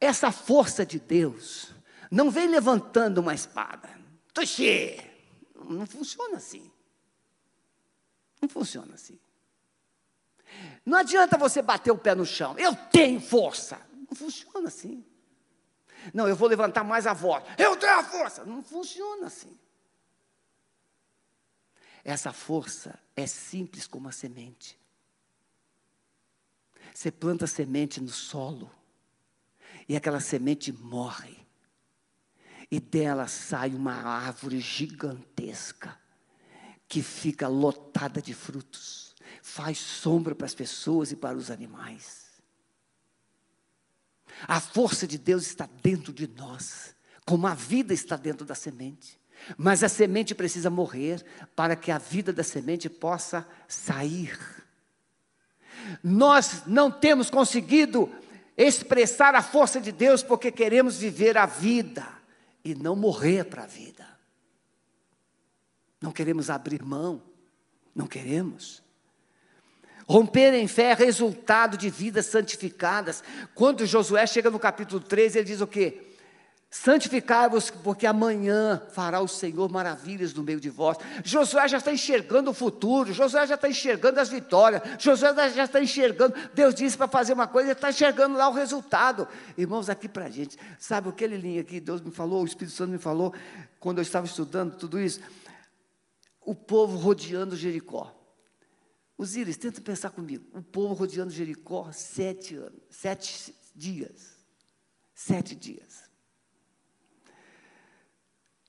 Essa 0.00 0.32
força 0.32 0.84
de 0.84 0.98
Deus 0.98 1.72
não 2.10 2.30
vem 2.30 2.48
levantando 2.48 3.18
uma 3.18 3.34
espada. 3.34 3.88
Tuxê! 4.32 5.11
Não 5.64 5.86
funciona 5.86 6.36
assim. 6.36 6.70
Não 8.40 8.48
funciona 8.48 8.94
assim. 8.94 9.18
Não 10.84 10.98
adianta 10.98 11.38
você 11.38 11.62
bater 11.62 11.90
o 11.90 11.98
pé 11.98 12.14
no 12.14 12.26
chão. 12.26 12.58
Eu 12.58 12.74
tenho 12.74 13.20
força. 13.20 13.80
Não 14.08 14.16
funciona 14.16 14.68
assim. 14.68 15.04
Não, 16.12 16.28
eu 16.28 16.34
vou 16.34 16.48
levantar 16.48 16.84
mais 16.84 17.06
a 17.06 17.12
voz. 17.12 17.44
Eu 17.56 17.76
tenho 17.76 17.98
a 17.98 18.04
força. 18.04 18.44
Não 18.44 18.62
funciona 18.62 19.26
assim. 19.26 19.58
Essa 22.04 22.32
força 22.32 22.98
é 23.14 23.26
simples 23.26 23.86
como 23.86 24.08
a 24.08 24.12
semente. 24.12 24.78
Você 26.92 27.10
planta 27.10 27.46
semente 27.46 28.00
no 28.00 28.10
solo, 28.10 28.70
e 29.88 29.96
aquela 29.96 30.20
semente 30.20 30.72
morre, 30.72 31.41
e 32.72 32.80
dela 32.80 33.28
sai 33.28 33.74
uma 33.74 33.92
árvore 33.92 34.58
gigantesca, 34.58 35.94
que 36.88 37.02
fica 37.02 37.46
lotada 37.46 38.22
de 38.22 38.32
frutos, 38.32 39.14
faz 39.42 39.76
sombra 39.76 40.34
para 40.34 40.46
as 40.46 40.54
pessoas 40.54 41.12
e 41.12 41.16
para 41.16 41.36
os 41.36 41.50
animais. 41.50 42.32
A 44.48 44.58
força 44.58 45.06
de 45.06 45.18
Deus 45.18 45.46
está 45.46 45.68
dentro 45.82 46.14
de 46.14 46.26
nós, 46.26 46.96
como 47.26 47.46
a 47.46 47.52
vida 47.52 47.92
está 47.92 48.16
dentro 48.16 48.46
da 48.46 48.54
semente. 48.54 49.20
Mas 49.58 49.84
a 49.84 49.88
semente 49.88 50.34
precisa 50.34 50.70
morrer 50.70 51.22
para 51.54 51.76
que 51.76 51.90
a 51.90 51.98
vida 51.98 52.32
da 52.32 52.42
semente 52.42 52.88
possa 52.88 53.46
sair. 53.68 54.38
Nós 56.02 56.62
não 56.66 56.90
temos 56.90 57.28
conseguido 57.28 58.10
expressar 58.56 59.34
a 59.34 59.42
força 59.42 59.78
de 59.78 59.92
Deus 59.92 60.22
porque 60.22 60.50
queremos 60.50 60.96
viver 60.96 61.36
a 61.36 61.44
vida 61.44 62.21
e 62.64 62.74
não 62.74 62.94
morrer 62.94 63.44
para 63.44 63.64
a 63.64 63.66
vida. 63.66 64.06
Não 66.00 66.12
queremos 66.12 66.50
abrir 66.50 66.82
mão, 66.82 67.22
não 67.94 68.06
queremos. 68.06 68.82
Romper 70.06 70.52
em 70.54 70.66
fé 70.66 70.90
é 70.90 70.94
resultado 70.94 71.76
de 71.76 71.88
vidas 71.88 72.26
santificadas. 72.26 73.22
Quando 73.54 73.86
Josué 73.86 74.26
chega 74.26 74.50
no 74.50 74.58
capítulo 74.58 75.00
3, 75.00 75.36
ele 75.36 75.44
diz 75.44 75.60
o 75.60 75.66
quê? 75.66 76.11
Santificai-vos, 76.74 77.68
porque 77.70 78.06
amanhã 78.06 78.80
fará 78.92 79.20
o 79.20 79.28
Senhor 79.28 79.70
maravilhas 79.70 80.32
no 80.32 80.42
meio 80.42 80.58
de 80.58 80.70
vós. 80.70 80.96
Josué 81.22 81.68
já 81.68 81.76
está 81.76 81.92
enxergando 81.92 82.50
o 82.50 82.54
futuro, 82.54 83.12
Josué 83.12 83.46
já 83.46 83.56
está 83.56 83.68
enxergando 83.68 84.18
as 84.18 84.30
vitórias, 84.30 84.80
Josué 84.98 85.50
já 85.50 85.64
está 85.64 85.82
enxergando. 85.82 86.34
Deus 86.54 86.74
disse 86.74 86.96
para 86.96 87.06
fazer 87.06 87.34
uma 87.34 87.46
coisa, 87.46 87.68
ele 87.68 87.72
está 87.74 87.90
enxergando 87.90 88.38
lá 88.38 88.48
o 88.48 88.54
resultado. 88.54 89.28
Irmãos, 89.58 89.90
aqui 89.90 90.08
para 90.08 90.24
a 90.24 90.30
gente, 90.30 90.56
sabe 90.78 91.10
aquele 91.10 91.36
linha 91.36 91.60
aqui, 91.60 91.78
Deus 91.78 92.00
me 92.00 92.10
falou, 92.10 92.40
o 92.42 92.46
Espírito 92.46 92.74
Santo 92.74 92.92
me 92.92 92.98
falou, 92.98 93.34
quando 93.78 93.98
eu 93.98 94.02
estava 94.02 94.24
estudando 94.24 94.74
tudo 94.74 94.98
isso, 94.98 95.20
o 96.40 96.54
povo 96.54 96.96
rodeando 96.96 97.54
Jericó. 97.54 98.18
Os 99.18 99.36
íris, 99.36 99.58
tenta 99.58 99.78
pensar 99.82 100.08
comigo, 100.08 100.46
o 100.54 100.62
povo 100.62 100.94
rodeando 100.94 101.30
Jericó 101.30 101.92
sete 101.92 102.56
anos, 102.56 102.80
sete 102.88 103.54
dias. 103.74 104.32
Sete 105.14 105.54
dias. 105.54 106.10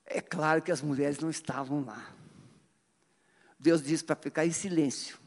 É 0.05 0.21
claro 0.21 0.61
que 0.61 0.71
as 0.71 0.81
mulheres 0.81 1.19
não 1.19 1.29
estavam 1.29 1.83
lá. 1.83 2.13
Deus 3.57 3.81
disse 3.81 4.03
para 4.03 4.15
ficar 4.15 4.45
em 4.45 4.51
silêncio. 4.51 5.17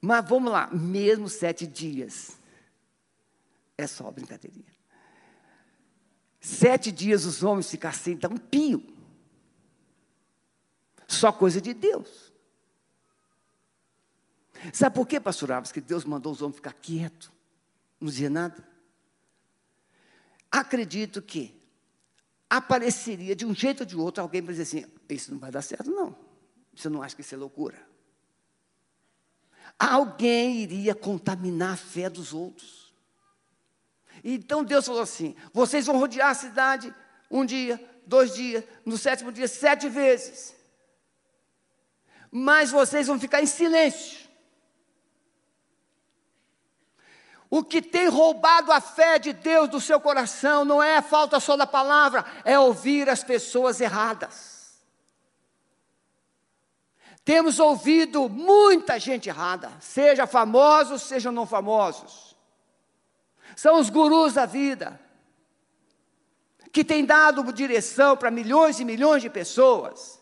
Mas 0.00 0.28
vamos 0.28 0.50
lá, 0.50 0.68
mesmo 0.72 1.28
sete 1.28 1.66
dias. 1.66 2.38
É 3.76 3.86
só 3.86 4.10
brincadeirinha. 4.10 4.72
Sete 6.40 6.90
dias 6.90 7.24
os 7.24 7.42
homens 7.42 7.70
ficaram 7.70 7.96
sem 7.96 8.16
dar 8.16 8.32
um 8.32 8.36
pio. 8.36 8.82
Só 11.06 11.30
coisa 11.30 11.60
de 11.60 11.72
Deus. 11.72 12.32
Sabe 14.72 14.94
por 14.94 15.06
quê, 15.06 15.20
pastor 15.20 15.52
Alves, 15.52 15.70
que 15.70 15.80
Deus 15.80 16.04
mandou 16.04 16.32
os 16.32 16.42
homens 16.42 16.56
ficar 16.56 16.72
quietos? 16.72 17.30
Não 18.00 18.08
dizia 18.08 18.30
nada? 18.30 18.66
Acredito 20.50 21.22
que 21.22 21.61
apareceria 22.56 23.34
de 23.34 23.46
um 23.46 23.54
jeito 23.54 23.80
ou 23.80 23.86
de 23.86 23.96
outro 23.96 24.22
alguém 24.22 24.42
para 24.42 24.52
dizer 24.52 24.62
assim: 24.62 24.92
Isso 25.08 25.32
não 25.32 25.38
vai 25.38 25.50
dar 25.50 25.62
certo, 25.62 25.90
não. 25.90 26.14
Você 26.74 26.88
não 26.90 27.02
acha 27.02 27.16
que 27.16 27.22
isso 27.22 27.34
é 27.34 27.38
loucura? 27.38 27.80
Alguém 29.78 30.58
iria 30.58 30.94
contaminar 30.94 31.72
a 31.72 31.76
fé 31.76 32.10
dos 32.10 32.34
outros. 32.34 32.94
Então 34.22 34.62
Deus 34.62 34.84
falou 34.84 35.00
assim: 35.00 35.34
Vocês 35.50 35.86
vão 35.86 35.98
rodear 35.98 36.28
a 36.28 36.34
cidade 36.34 36.94
um 37.30 37.42
dia, 37.42 37.82
dois 38.06 38.34
dias, 38.34 38.62
no 38.84 38.98
sétimo 38.98 39.32
dia, 39.32 39.48
sete 39.48 39.88
vezes. 39.88 40.54
Mas 42.30 42.70
vocês 42.70 43.06
vão 43.06 43.18
ficar 43.18 43.42
em 43.42 43.46
silêncio. 43.46 44.21
O 47.54 47.62
que 47.62 47.82
tem 47.82 48.08
roubado 48.08 48.72
a 48.72 48.80
fé 48.80 49.18
de 49.18 49.34
Deus 49.34 49.68
do 49.68 49.78
seu 49.78 50.00
coração 50.00 50.64
não 50.64 50.82
é 50.82 50.96
a 50.96 51.02
falta 51.02 51.38
só 51.38 51.54
da 51.54 51.66
palavra, 51.66 52.24
é 52.46 52.58
ouvir 52.58 53.10
as 53.10 53.22
pessoas 53.22 53.78
erradas. 53.78 54.82
Temos 57.22 57.58
ouvido 57.58 58.26
muita 58.26 58.98
gente 58.98 59.28
errada, 59.28 59.70
seja 59.80 60.26
famosos, 60.26 61.02
sejam 61.02 61.30
não 61.30 61.46
famosos. 61.46 62.34
São 63.54 63.78
os 63.78 63.90
gurus 63.90 64.32
da 64.32 64.46
vida, 64.46 64.98
que 66.72 66.82
têm 66.82 67.04
dado 67.04 67.52
direção 67.52 68.16
para 68.16 68.30
milhões 68.30 68.80
e 68.80 68.84
milhões 68.86 69.20
de 69.20 69.28
pessoas. 69.28 70.18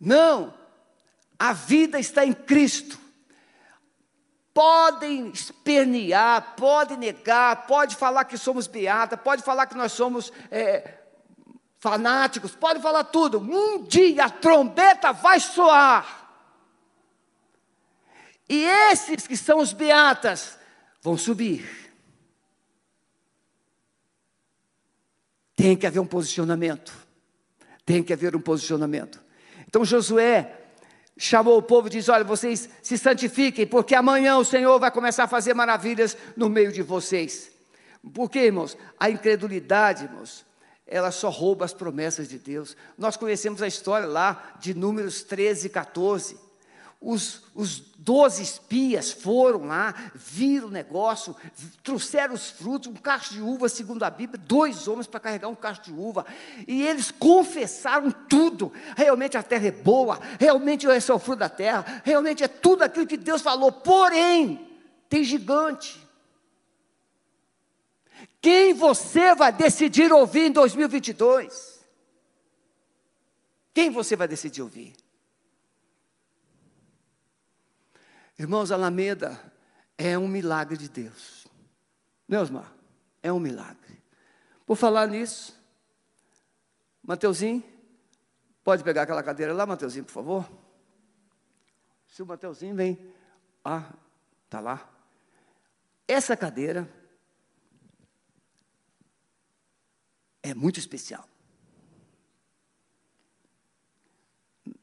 Não, 0.00 0.54
a 1.38 1.52
vida 1.52 2.00
está 2.00 2.24
em 2.24 2.32
Cristo 2.32 3.04
podem 4.56 5.28
espernear, 5.28 6.54
podem 6.56 6.96
negar, 6.96 7.66
pode 7.66 7.94
falar 7.94 8.24
que 8.24 8.38
somos 8.38 8.66
beata, 8.66 9.14
pode 9.14 9.42
falar 9.42 9.66
que 9.66 9.76
nós 9.76 9.92
somos 9.92 10.32
é, 10.50 10.94
fanáticos, 11.78 12.54
pode 12.54 12.80
falar 12.80 13.04
tudo. 13.04 13.38
Um 13.38 13.82
dia 13.82 14.24
a 14.24 14.30
trombeta 14.30 15.12
vai 15.12 15.40
soar. 15.40 16.26
E 18.48 18.64
esses 18.64 19.26
que 19.26 19.36
são 19.36 19.58
os 19.58 19.74
beatas 19.74 20.58
vão 21.02 21.18
subir. 21.18 21.92
Tem 25.54 25.76
que 25.76 25.86
haver 25.86 26.00
um 26.00 26.06
posicionamento. 26.06 26.94
Tem 27.84 28.02
que 28.02 28.14
haver 28.14 28.34
um 28.34 28.40
posicionamento. 28.40 29.22
Então 29.68 29.84
Josué 29.84 30.55
chamou 31.16 31.56
o 31.58 31.62
povo 31.62 31.88
e 31.88 31.90
disse: 31.90 32.10
Olha, 32.10 32.24
vocês 32.24 32.68
se 32.82 32.98
santifiquem, 32.98 33.66
porque 33.66 33.94
amanhã 33.94 34.36
o 34.36 34.44
Senhor 34.44 34.78
vai 34.78 34.90
começar 34.90 35.24
a 35.24 35.28
fazer 35.28 35.54
maravilhas 35.54 36.16
no 36.36 36.48
meio 36.48 36.72
de 36.72 36.82
vocês. 36.82 37.50
Por 38.14 38.30
quê, 38.30 38.40
irmãos? 38.40 38.76
A 38.98 39.10
incredulidade, 39.10 40.04
irmãos, 40.04 40.44
ela 40.86 41.10
só 41.10 41.28
rouba 41.28 41.64
as 41.64 41.72
promessas 41.72 42.28
de 42.28 42.38
Deus. 42.38 42.76
Nós 42.96 43.16
conhecemos 43.16 43.62
a 43.62 43.66
história 43.66 44.06
lá 44.06 44.54
de 44.60 44.74
Números 44.74 45.22
13 45.22 45.66
e 45.66 45.70
14. 45.70 46.45
Os, 47.00 47.42
os 47.54 47.78
doze 47.98 48.42
espias 48.42 49.12
foram 49.12 49.66
lá, 49.66 49.94
viram 50.14 50.68
o 50.68 50.70
negócio, 50.70 51.36
trouxeram 51.82 52.34
os 52.34 52.50
frutos, 52.50 52.90
um 52.90 52.94
cacho 52.94 53.34
de 53.34 53.42
uva, 53.42 53.68
segundo 53.68 54.02
a 54.02 54.10
Bíblia, 54.10 54.42
dois 54.46 54.88
homens 54.88 55.06
para 55.06 55.20
carregar 55.20 55.48
um 55.48 55.54
cacho 55.54 55.82
de 55.82 55.92
uva, 55.92 56.24
e 56.66 56.82
eles 56.82 57.10
confessaram 57.10 58.10
tudo. 58.10 58.72
Realmente 58.96 59.36
a 59.36 59.42
terra 59.42 59.66
é 59.66 59.72
boa, 59.72 60.18
realmente 60.40 60.86
esse 60.86 61.10
é 61.10 61.14
o 61.14 61.18
fruto 61.18 61.40
da 61.40 61.48
terra, 61.48 62.02
realmente 62.04 62.42
é 62.42 62.48
tudo 62.48 62.82
aquilo 62.82 63.06
que 63.06 63.16
Deus 63.16 63.42
falou, 63.42 63.70
porém, 63.70 64.66
tem 65.08 65.22
gigante. 65.22 66.04
Quem 68.40 68.72
você 68.72 69.34
vai 69.34 69.52
decidir 69.52 70.12
ouvir 70.12 70.46
em 70.46 70.52
2022? 70.52 71.84
Quem 73.74 73.90
você 73.90 74.16
vai 74.16 74.26
decidir 74.26 74.62
ouvir? 74.62 74.94
Irmãos, 78.38 78.70
Alameda 78.70 79.40
é 79.96 80.18
um 80.18 80.28
milagre 80.28 80.76
de 80.76 80.88
Deus. 80.88 81.46
Meu 82.28 82.42
irmão, 82.42 82.66
é 83.22 83.32
um 83.32 83.40
milagre. 83.40 84.02
Por 84.66 84.76
falar 84.76 85.06
nisso, 85.06 85.56
Mateuzinho, 87.02 87.64
pode 88.62 88.84
pegar 88.84 89.02
aquela 89.02 89.22
cadeira 89.22 89.54
lá, 89.54 89.64
Mateuzinho, 89.64 90.04
por 90.04 90.12
favor? 90.12 90.50
Se 92.08 92.22
o 92.22 92.26
Mateuzinho 92.26 92.74
vem, 92.74 93.14
ah, 93.64 93.92
tá 94.50 94.60
lá. 94.60 94.90
Essa 96.06 96.36
cadeira 96.36 96.88
é 100.42 100.54
muito 100.54 100.78
especial. 100.78 101.28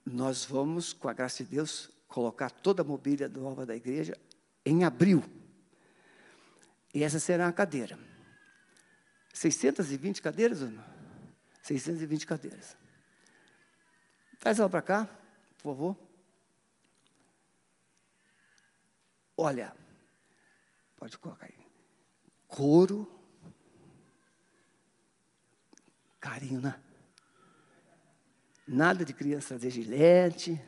Nós 0.06 0.44
vamos, 0.44 0.92
com 0.94 1.08
a 1.08 1.13
graça 1.13 1.44
de 1.44 1.50
Deus, 1.50 1.89
colocar 2.13 2.52
toda 2.52 2.84
a 2.84 2.86
mobília 2.86 3.28
nova 3.28 3.65
da 3.65 3.76
igreja 3.76 4.15
em 4.63 4.84
abril. 4.84 5.23
E 6.93 7.04
essa 7.04 7.19
será 7.19 7.47
a 7.47 7.52
cadeira. 7.52 7.97
620 9.34 10.21
cadeiras, 10.21 10.62
Ana? 10.62 10.86
620 11.63 12.28
cadeiras. 12.28 12.78
Traz 14.39 14.60
ela 14.60 14.69
para 14.69 14.84
cá, 14.84 15.10
por 15.58 15.73
favor. 15.73 15.97
Olha, 19.36 19.76
pode 20.95 21.17
colocar 21.17 21.47
aí. 21.47 21.65
Couro. 22.47 23.12
Carinho, 26.19 26.62
né? 26.62 26.80
Nada 28.67 29.04
de 29.04 29.15
criança 29.15 29.47
trazer 29.47 29.71
gilete, 29.71 30.62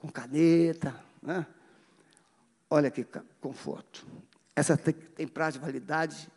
com 0.00 0.08
caneta. 0.10 0.98
Né? 1.22 1.46
Olha 2.68 2.90
que 2.90 3.06
conforto. 3.40 4.06
Essa 4.56 4.76
tem, 4.76 4.94
tem 4.94 5.28
prazo 5.28 5.58
de 5.58 5.64
validade 5.64 6.28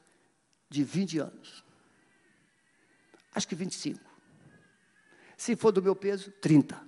de 0.69 0.83
20 0.83 1.19
anos. 1.19 1.63
Acho 3.33 3.47
que 3.47 3.55
25. 3.55 3.99
Se 5.35 5.55
for 5.55 5.71
do 5.71 5.81
meu 5.81 5.95
peso, 5.95 6.31
30. 6.31 6.79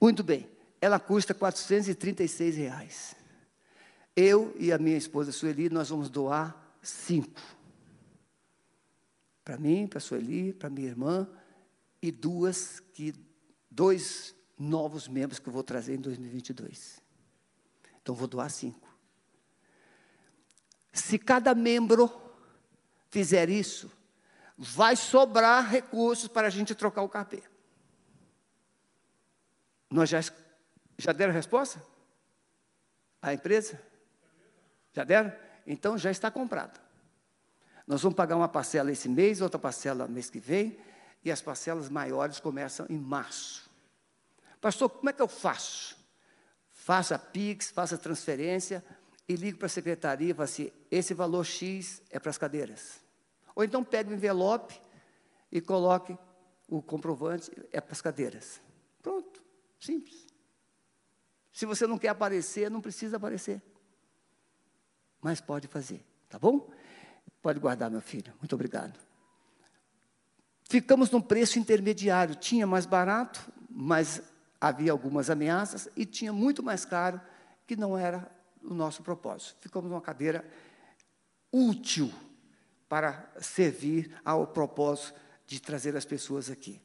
Muito 0.00 0.22
bem. 0.22 0.48
Ela 0.80 0.98
custa 0.98 1.34
436 1.34 2.56
reais. 2.56 3.16
Eu 4.14 4.54
e 4.58 4.72
a 4.72 4.78
minha 4.78 4.96
esposa 4.96 5.30
Sueli, 5.30 5.70
nós 5.70 5.90
vamos 5.90 6.08
doar 6.08 6.76
cinco. 6.82 7.40
Para 9.44 9.56
mim, 9.56 9.86
para 9.86 10.00
Sueli, 10.00 10.52
para 10.52 10.68
minha 10.68 10.88
irmã, 10.88 11.28
e 12.02 12.10
duas 12.10 12.80
que, 12.80 13.14
dois 13.70 14.34
novos 14.58 15.06
membros 15.06 15.38
que 15.38 15.48
eu 15.48 15.52
vou 15.52 15.62
trazer 15.62 15.94
em 15.94 16.00
2022. 16.00 17.00
Então, 18.02 18.14
vou 18.14 18.26
doar 18.26 18.50
cinco. 18.50 18.88
Se 20.92 21.18
cada 21.18 21.54
membro 21.54 22.10
fizer 23.10 23.48
isso, 23.48 23.90
vai 24.56 24.96
sobrar 24.96 25.68
recursos 25.68 26.28
para 26.28 26.48
a 26.48 26.50
gente 26.50 26.74
trocar 26.74 27.02
o 27.02 27.08
carpê. 27.08 27.42
Nós 29.90 30.08
já, 30.08 30.20
já 30.98 31.12
deram 31.12 31.32
a 31.32 31.36
resposta? 31.36 31.82
A 33.22 33.32
empresa? 33.32 33.80
Já 34.92 35.04
deram? 35.04 35.32
Então 35.66 35.96
já 35.96 36.10
está 36.10 36.30
comprado. 36.30 36.80
Nós 37.86 38.02
vamos 38.02 38.16
pagar 38.16 38.36
uma 38.36 38.48
parcela 38.48 38.92
esse 38.92 39.08
mês, 39.08 39.40
outra 39.40 39.58
parcela 39.58 40.06
mês 40.08 40.28
que 40.28 40.38
vem, 40.38 40.78
e 41.24 41.30
as 41.30 41.40
parcelas 41.40 41.88
maiores 41.88 42.40
começam 42.40 42.86
em 42.90 42.98
março. 42.98 43.67
Pastor, 44.60 44.90
como 44.90 45.08
é 45.08 45.12
que 45.12 45.22
eu 45.22 45.28
faço? 45.28 45.96
Faça 46.70 47.18
PIX, 47.18 47.70
faça 47.70 47.98
transferência 47.98 48.84
e 49.28 49.36
ligue 49.36 49.58
para 49.58 49.66
a 49.66 49.70
secretaria 49.70 50.30
e 50.30 50.34
fale 50.34 50.44
assim: 50.44 50.72
esse 50.90 51.14
valor 51.14 51.44
X 51.44 52.02
é 52.10 52.18
para 52.18 52.30
as 52.30 52.38
cadeiras. 52.38 53.00
Ou 53.54 53.64
então 53.64 53.84
pegue 53.84 54.10
o 54.10 54.14
envelope 54.14 54.80
e 55.50 55.60
coloque 55.60 56.16
o 56.68 56.82
comprovante, 56.82 57.50
é 57.72 57.80
para 57.80 57.92
as 57.92 58.00
cadeiras. 58.00 58.60
Pronto, 59.02 59.42
simples. 59.80 60.26
Se 61.52 61.66
você 61.66 61.86
não 61.86 61.98
quer 61.98 62.08
aparecer, 62.08 62.70
não 62.70 62.80
precisa 62.80 63.16
aparecer. 63.16 63.60
Mas 65.20 65.40
pode 65.40 65.66
fazer, 65.66 66.04
tá 66.28 66.38
bom? 66.38 66.70
Pode 67.42 67.58
guardar, 67.58 67.90
meu 67.90 68.00
filho. 68.00 68.32
Muito 68.38 68.54
obrigado. 68.54 68.98
Ficamos 70.68 71.10
num 71.10 71.20
preço 71.20 71.58
intermediário. 71.58 72.34
Tinha 72.34 72.66
mais 72.66 72.86
barato, 72.86 73.50
mas 73.68 74.22
havia 74.60 74.92
algumas 74.92 75.30
ameaças 75.30 75.88
e 75.96 76.04
tinha 76.04 76.32
muito 76.32 76.62
mais 76.62 76.84
caro, 76.84 77.20
que 77.66 77.76
não 77.76 77.96
era 77.96 78.30
o 78.62 78.74
nosso 78.74 79.02
propósito. 79.02 79.56
Ficamos 79.60 79.90
numa 79.90 80.00
cadeira 80.00 80.44
útil 81.52 82.12
para 82.88 83.30
servir 83.40 84.18
ao 84.24 84.46
propósito 84.46 85.14
de 85.46 85.60
trazer 85.60 85.96
as 85.96 86.04
pessoas 86.04 86.50
aqui. 86.50 86.80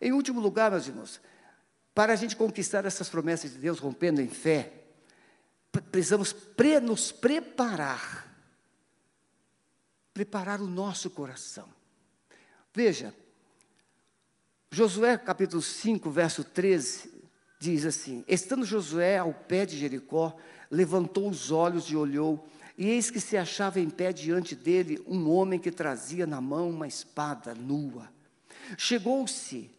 Em 0.00 0.12
último 0.12 0.40
lugar, 0.40 0.70
meus 0.70 0.86
irmãos, 0.86 1.20
para 1.94 2.12
a 2.12 2.16
gente 2.16 2.36
conquistar 2.36 2.84
essas 2.84 3.08
promessas 3.08 3.52
de 3.52 3.58
Deus, 3.58 3.78
rompendo 3.78 4.20
em 4.20 4.28
fé, 4.28 4.72
precisamos 5.90 6.32
pre 6.32 6.80
nos 6.80 7.10
preparar. 7.10 8.26
Preparar 10.14 10.60
o 10.60 10.66
nosso 10.66 11.10
coração. 11.10 11.68
Veja, 12.72 13.14
Josué 14.70 15.16
capítulo 15.16 15.62
5, 15.62 16.10
verso 16.10 16.44
13, 16.44 17.17
diz 17.58 17.84
assim: 17.84 18.24
Estando 18.28 18.64
Josué 18.64 19.18
ao 19.18 19.34
pé 19.34 19.66
de 19.66 19.76
Jericó, 19.76 20.36
levantou 20.70 21.28
os 21.28 21.50
olhos 21.50 21.86
e 21.86 21.96
olhou, 21.96 22.48
e 22.76 22.88
eis 22.88 23.10
que 23.10 23.20
se 23.20 23.36
achava 23.36 23.80
em 23.80 23.90
pé 23.90 24.12
diante 24.12 24.54
dele 24.54 25.02
um 25.06 25.28
homem 25.30 25.58
que 25.58 25.70
trazia 25.70 26.26
na 26.26 26.40
mão 26.40 26.70
uma 26.70 26.86
espada 26.86 27.54
nua. 27.54 28.08
Chegou-se 28.76 29.70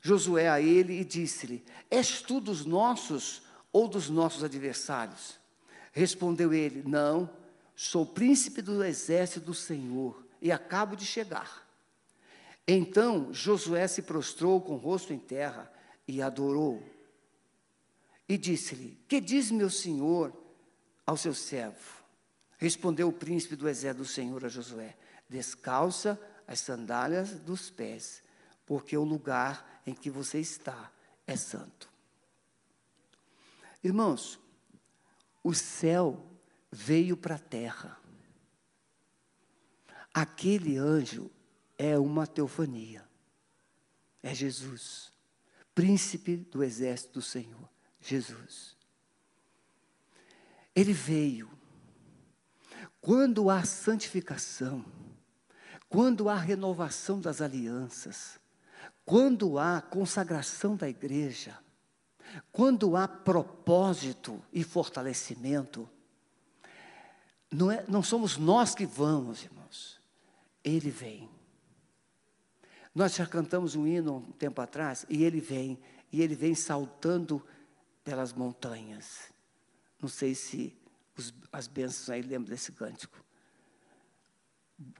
Josué 0.00 0.48
a 0.48 0.60
ele 0.60 1.00
e 1.00 1.04
disse-lhe: 1.04 1.64
És 1.90 2.20
tu 2.20 2.40
dos 2.40 2.66
nossos 2.66 3.42
ou 3.72 3.88
dos 3.88 4.10
nossos 4.10 4.44
adversários? 4.44 5.38
Respondeu 5.92 6.52
ele: 6.52 6.82
Não, 6.86 7.30
sou 7.74 8.04
príncipe 8.04 8.60
do 8.60 8.84
exército 8.84 9.46
do 9.46 9.54
Senhor 9.54 10.26
e 10.40 10.50
acabo 10.50 10.96
de 10.96 11.06
chegar. 11.06 11.66
Então 12.66 13.32
Josué 13.32 13.86
se 13.86 14.02
prostrou 14.02 14.60
com 14.60 14.74
o 14.74 14.78
rosto 14.78 15.12
em 15.12 15.18
terra 15.18 15.72
e 16.06 16.20
adorou. 16.20 16.82
E 18.32 18.38
disse-lhe: 18.38 18.98
Que 19.06 19.20
diz 19.20 19.50
meu 19.50 19.68
senhor 19.68 20.32
ao 21.04 21.18
seu 21.18 21.34
servo? 21.34 22.02
Respondeu 22.56 23.08
o 23.08 23.12
príncipe 23.12 23.54
do 23.54 23.68
exército 23.68 24.04
do 24.04 24.08
Senhor 24.08 24.42
a 24.42 24.48
Josué: 24.48 24.96
Descalça 25.28 26.18
as 26.46 26.60
sandálias 26.60 27.32
dos 27.40 27.68
pés, 27.68 28.22
porque 28.64 28.96
o 28.96 29.04
lugar 29.04 29.82
em 29.86 29.92
que 29.92 30.08
você 30.08 30.40
está 30.40 30.90
é 31.26 31.36
santo. 31.36 31.90
Irmãos, 33.84 34.40
o 35.44 35.52
céu 35.52 36.26
veio 36.70 37.18
para 37.18 37.34
a 37.34 37.38
terra. 37.38 38.00
Aquele 40.14 40.78
anjo 40.78 41.30
é 41.76 41.98
uma 41.98 42.26
teofania. 42.26 43.06
É 44.22 44.34
Jesus, 44.34 45.12
príncipe 45.74 46.38
do 46.38 46.64
exército 46.64 47.12
do 47.12 47.22
Senhor, 47.22 47.71
Jesus. 48.02 48.76
Ele 50.74 50.92
veio. 50.92 51.50
Quando 53.00 53.50
há 53.50 53.64
santificação, 53.64 54.84
quando 55.88 56.28
há 56.28 56.36
renovação 56.36 57.20
das 57.20 57.40
alianças, 57.40 58.38
quando 59.04 59.58
há 59.58 59.80
consagração 59.80 60.76
da 60.76 60.88
igreja, 60.88 61.58
quando 62.50 62.96
há 62.96 63.06
propósito 63.06 64.42
e 64.52 64.62
fortalecimento, 64.62 65.88
não, 67.50 67.70
é, 67.70 67.84
não 67.88 68.02
somos 68.02 68.38
nós 68.38 68.74
que 68.74 68.86
vamos, 68.86 69.42
irmãos, 69.42 70.00
Ele 70.64 70.90
vem. 70.90 71.28
Nós 72.94 73.14
já 73.14 73.26
cantamos 73.26 73.74
um 73.74 73.86
hino 73.86 74.16
um 74.16 74.32
tempo 74.32 74.60
atrás, 74.60 75.04
e 75.08 75.24
Ele 75.24 75.40
vem, 75.40 75.78
e 76.10 76.22
Ele 76.22 76.34
vem 76.34 76.54
saltando 76.54 77.44
pelas 78.04 78.32
montanhas. 78.32 79.32
Não 80.00 80.08
sei 80.08 80.34
se 80.34 80.76
os, 81.16 81.32
as 81.52 81.66
bênçãos 81.66 82.10
aí 82.10 82.22
lembram 82.22 82.50
desse 82.50 82.72
cântico. 82.72 83.22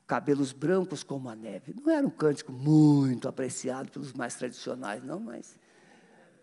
Cabelos 0.06 0.52
brancos 0.52 1.02
como 1.02 1.28
a 1.28 1.34
neve. 1.34 1.74
Não 1.74 1.92
era 1.92 2.06
um 2.06 2.10
cântico 2.10 2.52
muito 2.52 3.28
apreciado 3.28 3.90
pelos 3.90 4.12
mais 4.12 4.34
tradicionais, 4.34 5.02
não, 5.02 5.18
mas, 5.18 5.58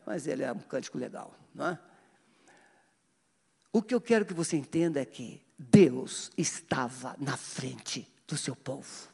mas 0.05 0.27
ele 0.27 0.43
é 0.43 0.51
um 0.51 0.59
cântico 0.59 0.97
legal, 0.97 1.33
não 1.53 1.67
é? 1.67 1.79
O 3.71 3.83
que 3.83 3.93
eu 3.93 4.01
quero 4.01 4.25
que 4.25 4.33
você 4.33 4.57
entenda 4.57 4.99
é 4.99 5.05
que 5.05 5.41
Deus 5.57 6.31
estava 6.35 7.15
na 7.19 7.37
frente 7.37 8.11
do 8.27 8.35
seu 8.35 8.55
povo. 8.55 9.07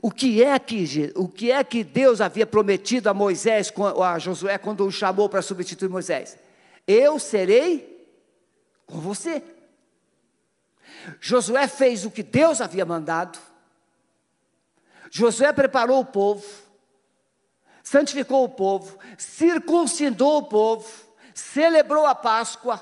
O 0.00 0.10
que 0.10 0.42
é 0.42 0.58
que, 0.58 1.12
o 1.16 1.28
que, 1.28 1.50
é 1.50 1.64
que 1.64 1.82
Deus 1.82 2.20
havia 2.20 2.46
prometido 2.46 3.08
a 3.10 3.14
Moisés, 3.14 3.72
a 4.04 4.18
Josué, 4.18 4.56
quando 4.58 4.86
o 4.86 4.92
chamou 4.92 5.28
para 5.28 5.42
substituir 5.42 5.88
Moisés? 5.88 6.38
Eu 6.86 7.18
serei 7.18 8.08
com 8.86 9.00
você. 9.00 9.42
Josué 11.20 11.66
fez 11.66 12.04
o 12.04 12.10
que 12.10 12.22
Deus 12.22 12.60
havia 12.60 12.84
mandado. 12.84 13.38
Josué 15.10 15.52
preparou 15.52 16.00
o 16.00 16.04
povo, 16.04 16.46
santificou 17.82 18.44
o 18.44 18.48
povo, 18.48 18.96
circuncidou 19.18 20.38
o 20.38 20.44
povo, 20.44 20.88
celebrou 21.34 22.06
a 22.06 22.14
Páscoa, 22.14 22.80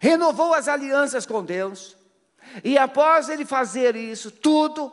renovou 0.00 0.52
as 0.52 0.66
alianças 0.66 1.24
com 1.24 1.44
Deus. 1.44 1.96
E 2.64 2.76
após 2.76 3.28
ele 3.28 3.44
fazer 3.44 3.94
isso 3.94 4.30
tudo, 4.30 4.92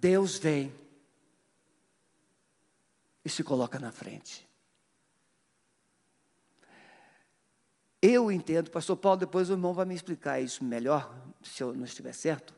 Deus 0.00 0.38
vem 0.38 0.74
e 3.22 3.28
se 3.28 3.44
coloca 3.44 3.78
na 3.78 3.92
frente. 3.92 4.48
Eu 8.00 8.32
entendo, 8.32 8.70
pastor 8.70 8.96
Paulo, 8.96 9.18
depois 9.18 9.50
o 9.50 9.52
irmão 9.52 9.74
vai 9.74 9.84
me 9.84 9.94
explicar 9.94 10.40
isso 10.40 10.64
melhor, 10.64 11.14
se 11.42 11.62
eu 11.62 11.74
não 11.74 11.84
estiver 11.84 12.14
certo. 12.14 12.54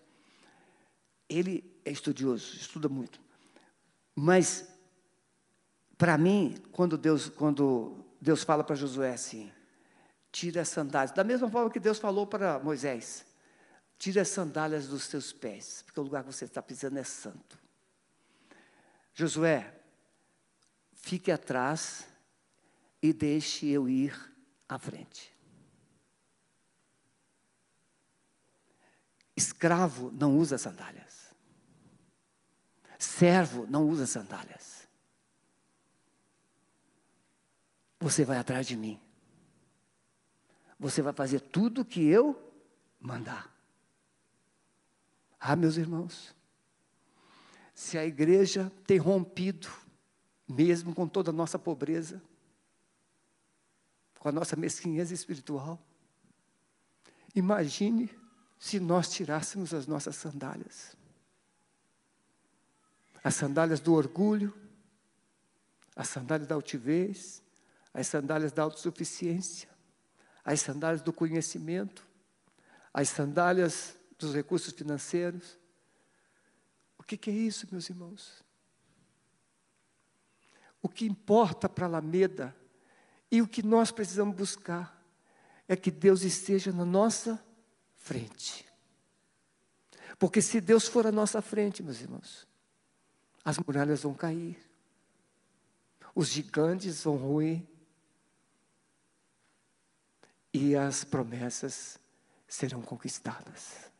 Ele 1.29 1.65
é 1.85 1.91
estudioso, 1.91 2.55
estuda 2.55 2.89
muito. 2.89 3.21
Mas, 4.15 4.69
para 5.99 6.17
mim, 6.17 6.55
quando 6.71 6.97
Deus, 6.97 7.29
quando 7.29 8.05
Deus 8.21 8.45
fala 8.45 8.63
para 8.63 8.77
Josué 8.77 9.15
assim, 9.15 9.51
tira 10.31 10.61
as 10.61 10.69
sandálias, 10.69 11.11
da 11.11 11.25
mesma 11.25 11.51
forma 11.51 11.71
que 11.71 11.81
Deus 11.81 11.99
falou 11.99 12.25
para 12.25 12.61
Moisés, 12.61 13.27
tira 14.03 14.23
as 14.23 14.29
sandálias 14.31 14.89
dos 14.89 15.07
teus 15.07 15.33
pés, 15.33 15.83
porque 15.83 16.01
o 16.01 16.03
lugar 16.03 16.25
que 16.25 16.33
você 16.33 16.45
está 16.45 16.61
pisando 16.61 16.99
é 16.99 17.05
santo. 17.05 17.57
Josué, 19.15 19.81
fique 20.93 21.31
atrás 21.31 22.05
e 23.01 23.13
deixe 23.13 23.69
eu 23.69 23.89
ir 23.89 24.13
à 24.69 24.77
frente. 24.77 25.33
Escravo 29.37 30.11
não 30.11 30.37
usa 30.37 30.59
sandálias. 30.59 31.33
Servo 32.99 33.69
não 33.69 33.89
usa 33.89 34.05
sandálias. 34.05 34.89
Você 38.01 38.25
vai 38.25 38.39
atrás 38.39 38.67
de 38.67 38.77
mim. 38.77 39.01
Você 40.77 41.01
vai 41.03 41.13
fazer 41.13 41.39
tudo 41.39 41.83
o 41.83 41.85
que 41.85 42.05
eu 42.05 42.53
mandar. 42.99 43.52
Ah, 45.45 45.57
meus 45.57 45.77
irmãos, 45.77 46.33
se 47.75 47.99
a 47.99 48.07
igreja 48.07 48.71
tem 48.87 48.97
rompido, 48.97 49.69
mesmo 50.49 50.95
com 50.95 51.09
toda 51.09 51.31
a 51.31 51.33
nossa 51.33 51.59
pobreza, 51.59 52.23
com 54.21 54.29
a 54.29 54.33
nossa 54.33 54.55
mesquinhez 54.55 55.11
espiritual, 55.11 55.85
imagine 57.35 58.09
se 58.57 58.79
nós 58.79 59.11
tirássemos 59.11 59.75
as 59.75 59.85
nossas 59.85 60.15
sandálias. 60.15 60.97
As 63.25 63.35
sandálias 63.35 63.81
do 63.81 63.95
orgulho, 63.95 64.55
as 65.97 66.07
sandálias 66.07 66.47
da 66.47 66.55
altivez, 66.55 67.43
as 67.93 68.07
sandálias 68.07 68.53
da 68.53 68.63
autossuficiência, 68.63 69.69
as 70.45 70.61
sandálias 70.61 71.03
do 71.03 71.13
conhecimento, 71.13 72.07
as 72.95 73.09
sandálias 73.09 73.99
dos 74.23 74.35
recursos 74.35 74.73
financeiros. 74.73 75.59
O 76.99 77.03
que, 77.03 77.17
que 77.17 77.31
é 77.31 77.35
isso, 77.35 77.67
meus 77.71 77.89
irmãos? 77.91 78.43
O 80.81 80.89
que 80.89 81.05
importa 81.05 81.69
para 81.69 81.85
a 81.85 81.89
Alameda 81.89 82.57
e 83.31 83.41
o 83.41 83.49
que 83.49 83.63
nós 83.63 83.93
precisamos 83.93 84.35
buscar 84.35 85.01
é 85.69 85.77
que 85.77 85.91
Deus 85.91 86.23
esteja 86.23 86.73
na 86.73 86.85
nossa 86.85 87.43
frente. 87.97 88.67
Porque 90.19 90.43
se 90.43 90.61
Deus 90.61 90.87
for 90.87 91.07
à 91.07 91.13
nossa 91.13 91.41
frente, 91.41 91.83
meus 91.83 92.01
irmãos, 92.01 92.47
as 93.45 93.59
muralhas 93.59 94.03
vão 94.03 94.15
cair, 94.15 94.59
os 96.15 96.29
gigantes 96.29 97.05
vão 97.05 97.17
ruir, 97.17 97.67
e 100.53 100.77
as 100.77 101.03
promessas 101.03 101.99
serão 102.47 102.83
conquistadas. 102.83 103.91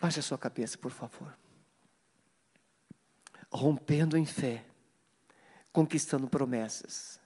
Baixe 0.00 0.20
a 0.20 0.22
sua 0.22 0.38
cabeça, 0.38 0.78
por 0.78 0.90
favor. 0.90 1.36
Rompendo 3.50 4.16
em 4.16 4.24
fé, 4.24 4.64
conquistando 5.72 6.28
promessas. 6.28 7.18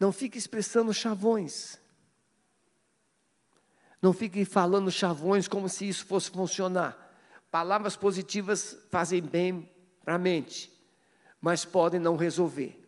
Não 0.00 0.10
fique 0.10 0.38
expressando 0.38 0.92
chavões. 0.92 1.78
Não 4.00 4.12
fique 4.12 4.44
falando 4.44 4.90
chavões 4.90 5.46
como 5.46 5.68
se 5.68 5.88
isso 5.88 6.04
fosse 6.06 6.30
funcionar. 6.30 6.98
Palavras 7.50 7.94
positivas 7.94 8.76
fazem 8.90 9.22
bem 9.22 9.70
para 10.04 10.14
a 10.14 10.18
mente, 10.18 10.72
mas 11.40 11.64
podem 11.64 12.00
não 12.00 12.16
resolver. 12.16 12.78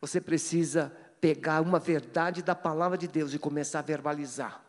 Você 0.00 0.20
precisa 0.20 0.90
pegar 1.20 1.60
uma 1.62 1.78
verdade 1.78 2.42
da 2.42 2.54
palavra 2.54 2.96
de 2.96 3.08
Deus 3.08 3.32
e 3.32 3.38
começar 3.38 3.80
a 3.80 3.82
verbalizar. 3.82 4.65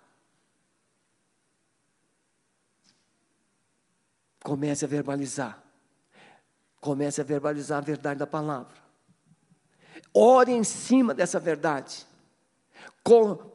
Comece 4.44 4.86
a 4.86 4.88
verbalizar. 4.88 5.64
Comece 6.80 7.22
a 7.22 7.24
verbalizar 7.24 7.80
a 7.80 7.82
verdade 7.82 8.20
da 8.20 8.28
palavra. 8.28 8.76
Ore 10.14 10.52
em 10.52 10.64
cima 10.64 11.14
dessa 11.14 11.40
verdade. 11.40 12.06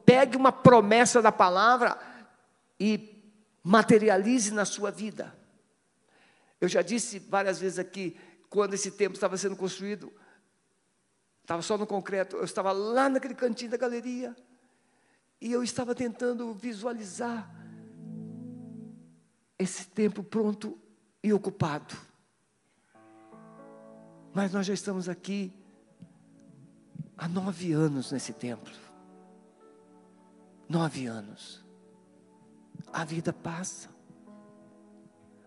Pegue 0.05 0.35
uma 0.35 0.51
promessa 0.51 1.21
da 1.21 1.31
palavra 1.31 1.97
e 2.79 3.13
materialize 3.63 4.51
na 4.51 4.65
sua 4.65 4.91
vida. 4.91 5.33
Eu 6.59 6.67
já 6.67 6.81
disse 6.81 7.19
várias 7.19 7.59
vezes 7.59 7.79
aqui, 7.79 8.19
quando 8.49 8.73
esse 8.73 8.91
templo 8.91 9.15
estava 9.15 9.37
sendo 9.37 9.55
construído, 9.55 10.11
estava 11.41 11.61
só 11.61 11.77
no 11.77 11.85
concreto, 11.85 12.37
eu 12.37 12.43
estava 12.43 12.71
lá 12.71 13.09
naquele 13.09 13.35
cantinho 13.35 13.71
da 13.71 13.77
galeria, 13.77 14.35
e 15.41 15.51
eu 15.51 15.63
estava 15.63 15.93
tentando 15.93 16.53
visualizar 16.53 17.49
esse 19.57 19.87
templo 19.87 20.23
pronto 20.23 20.77
e 21.23 21.31
ocupado. 21.31 21.95
Mas 24.33 24.51
nós 24.51 24.65
já 24.65 24.73
estamos 24.73 25.07
aqui 25.07 25.53
há 27.17 27.27
nove 27.27 27.71
anos 27.71 28.11
nesse 28.11 28.33
templo. 28.33 28.73
Nove 30.67 31.05
anos. 31.05 31.63
A 32.91 33.05
vida 33.05 33.31
passa. 33.31 33.89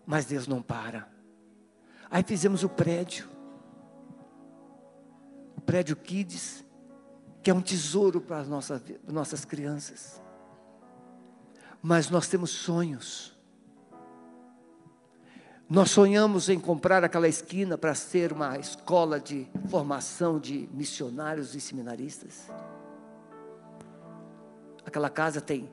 Mas 0.05 0.25
Deus 0.25 0.47
não 0.47 0.61
para. 0.61 1.09
Aí 2.09 2.23
fizemos 2.23 2.63
o 2.63 2.69
prédio. 2.69 3.29
O 5.57 5.61
prédio 5.61 5.97
Kids, 5.97 6.63
que 7.43 7.51
é 7.51 7.53
um 7.53 7.61
tesouro 7.61 8.21
para 8.21 8.39
as 8.39 8.47
nossas, 8.47 8.81
nossas 9.05 9.43
crianças. 9.43 10.21
Mas 11.81 12.09
nós 12.09 12.29
temos 12.29 12.51
sonhos. 12.51 13.36
Nós 15.69 15.91
sonhamos 15.91 16.47
em 16.47 16.57
comprar 16.57 17.03
aquela 17.03 17.27
esquina 17.27 17.77
para 17.77 17.93
ser 17.93 18.31
uma 18.31 18.57
escola 18.57 19.19
de 19.19 19.45
formação 19.69 20.39
de 20.39 20.69
missionários 20.71 21.55
e 21.55 21.59
seminaristas. 21.59 22.49
Aquela 24.85 25.09
casa 25.09 25.41
tem 25.41 25.69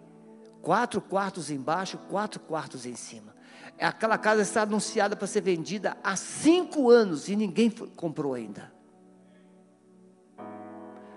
quatro 0.61 1.01
quartos 1.01 1.49
embaixo, 1.49 1.97
quatro 2.11 2.40
quartos 2.40 2.84
em 2.86 2.97
cima. 2.97 3.32
Aquela 3.78 4.18
casa 4.18 4.42
está 4.42 4.62
anunciada 4.62 5.14
para 5.14 5.28
ser 5.28 5.42
vendida 5.42 5.97
há 6.03 6.16
cinco 6.16 6.90
anos 6.90 7.28
e 7.28 7.36
ninguém 7.36 7.70
comprou 7.70 8.34
ainda. 8.34 8.72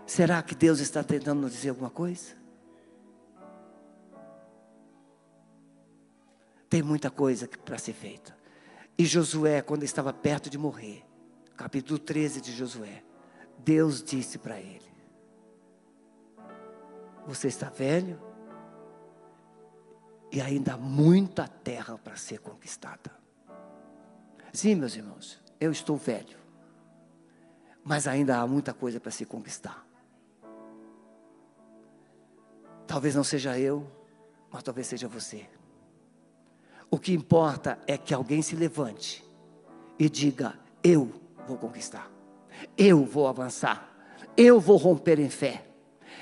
Será 0.05 0.43
que 0.43 0.53
Deus 0.53 0.80
está 0.80 1.03
tentando 1.03 1.41
nos 1.41 1.51
dizer 1.51 1.69
alguma 1.69 1.89
coisa? 1.89 2.38
Tem 6.69 6.84
muita 6.84 7.09
coisa 7.09 7.49
para 7.65 7.80
ser 7.80 7.93
feita. 7.93 8.36
E 8.97 9.05
Josué, 9.05 9.61
quando 9.61 9.83
estava 9.83 10.11
perto 10.11 10.49
de 10.49 10.57
morrer, 10.57 11.05
capítulo 11.55 11.99
13 11.99 12.41
de 12.41 12.51
Josué, 12.51 13.03
Deus 13.59 14.01
disse 14.01 14.39
para 14.39 14.59
ele: 14.59 14.91
Você 17.27 17.47
está 17.47 17.69
velho 17.69 18.19
e 20.31 20.41
ainda 20.41 20.73
há 20.73 20.77
muita 20.77 21.47
terra 21.47 21.97
para 21.97 22.15
ser 22.15 22.39
conquistada. 22.39 23.11
Sim, 24.51 24.75
meus 24.75 24.95
irmãos, 24.95 25.39
eu 25.59 25.71
estou 25.71 25.95
velho, 25.95 26.37
mas 27.83 28.07
ainda 28.07 28.39
há 28.39 28.47
muita 28.47 28.73
coisa 28.73 28.99
para 28.99 29.11
se 29.11 29.25
conquistar. 29.25 29.85
Talvez 32.87 33.13
não 33.13 33.23
seja 33.23 33.59
eu, 33.59 33.85
mas 34.49 34.63
talvez 34.63 34.87
seja 34.87 35.07
você. 35.07 35.47
O 36.89 36.97
que 36.97 37.13
importa 37.13 37.77
é 37.85 37.97
que 37.97 38.13
alguém 38.13 38.41
se 38.41 38.55
levante 38.55 39.23
e 39.99 40.09
diga: 40.09 40.53
Eu 40.83 41.11
vou 41.47 41.57
conquistar, 41.57 42.09
eu 42.77 43.03
vou 43.03 43.27
avançar, 43.27 43.89
eu 44.35 44.59
vou 44.59 44.77
romper 44.77 45.19
em 45.19 45.29
fé. 45.29 45.63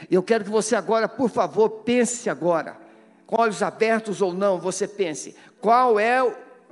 Eu 0.09 0.23
quero 0.23 0.43
que 0.43 0.49
você 0.49 0.75
agora, 0.75 1.07
por 1.07 1.29
favor, 1.29 1.69
pense 1.69 2.29
agora, 2.29 2.77
com 3.25 3.41
olhos 3.41 3.61
abertos 3.61 4.21
ou 4.21 4.33
não, 4.33 4.59
você 4.59 4.87
pense: 4.87 5.35
qual 5.61 5.99
é 5.99 6.23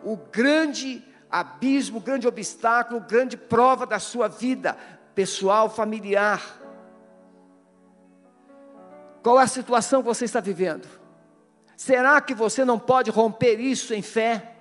o 0.03 0.17
grande 0.31 1.03
abismo, 1.29 1.97
o 1.97 2.01
grande 2.01 2.27
obstáculo, 2.27 2.99
grande 2.99 3.37
prova 3.37 3.85
da 3.85 3.99
sua 3.99 4.27
vida 4.27 4.77
pessoal, 5.15 5.69
familiar? 5.69 6.59
Qual 9.21 9.39
é 9.39 9.43
a 9.43 9.47
situação 9.47 10.01
que 10.01 10.07
você 10.07 10.25
está 10.25 10.39
vivendo? 10.39 11.02
Será 11.83 12.21
que 12.21 12.33
você 12.33 12.63
não 12.63 12.79
pode 12.79 13.11
romper 13.11 13.59
isso 13.59 13.93
em 13.93 14.01
fé? 14.01 14.55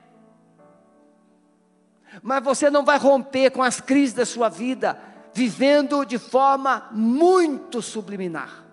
Mas 2.20 2.42
você 2.42 2.68
não 2.68 2.84
vai 2.84 2.98
romper 2.98 3.50
com 3.52 3.62
as 3.62 3.80
crises 3.80 4.12
da 4.12 4.26
sua 4.26 4.48
vida, 4.48 5.00
vivendo 5.32 6.04
de 6.04 6.18
forma 6.18 6.88
muito 6.90 7.80
subliminar. 7.80 8.64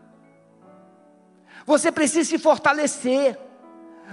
Você 1.63 1.91
precisa 1.91 2.27
se 2.27 2.39
fortalecer. 2.39 3.37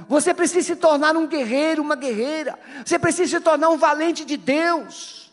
Você 0.07 0.35
precisa 0.35 0.67
se 0.67 0.77
tornar 0.77 1.17
um 1.17 1.27
guerreiro, 1.27 1.81
uma 1.81 1.97
guerreira. 1.97 2.59
Você 2.85 2.99
precisa 2.99 3.39
se 3.39 3.43
tornar 3.43 3.71
um 3.71 3.79
valente 3.79 4.23
de 4.23 4.37
Deus. 4.37 5.33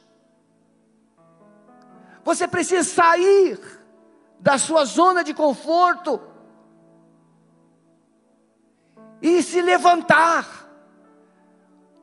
Você 2.23 2.47
precisa 2.47 2.85
sair 2.85 3.59
da 4.39 4.57
sua 4.57 4.85
zona 4.85 5.25
de 5.25 5.33
conforto 5.33 6.31
e 9.23 9.41
se 9.41 9.61
levantar. 9.61 10.69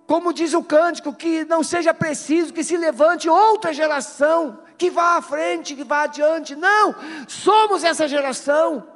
Como 0.06 0.32
diz 0.32 0.54
o 0.54 0.64
cântico, 0.64 1.12
que 1.12 1.44
não 1.44 1.62
seja 1.62 1.92
preciso 1.94 2.52
que 2.52 2.64
se 2.64 2.76
levante 2.76 3.28
outra 3.28 3.72
geração, 3.72 4.58
que 4.76 4.90
vá 4.90 5.18
à 5.18 5.22
frente, 5.22 5.76
que 5.76 5.84
vá 5.84 6.04
adiante. 6.04 6.56
Não, 6.56 6.94
somos 7.28 7.84
essa 7.84 8.08
geração. 8.08 8.88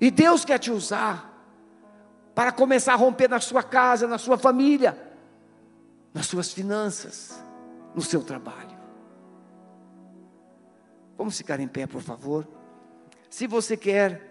E 0.00 0.10
Deus 0.10 0.44
quer 0.44 0.58
te 0.58 0.72
usar 0.72 1.28
para 2.34 2.50
começar 2.50 2.94
a 2.94 2.96
romper 2.96 3.28
na 3.28 3.38
sua 3.40 3.62
casa, 3.62 4.08
na 4.08 4.16
sua 4.16 4.38
família, 4.38 4.96
nas 6.14 6.26
suas 6.26 6.52
finanças, 6.52 7.44
no 7.94 8.00
seu 8.00 8.22
trabalho. 8.22 8.78
Vamos 11.16 11.36
ficar 11.36 11.60
em 11.60 11.68
pé, 11.68 11.86
por 11.86 12.00
favor. 12.00 12.48
Se 13.28 13.46
você 13.46 13.76
quer 13.76 14.27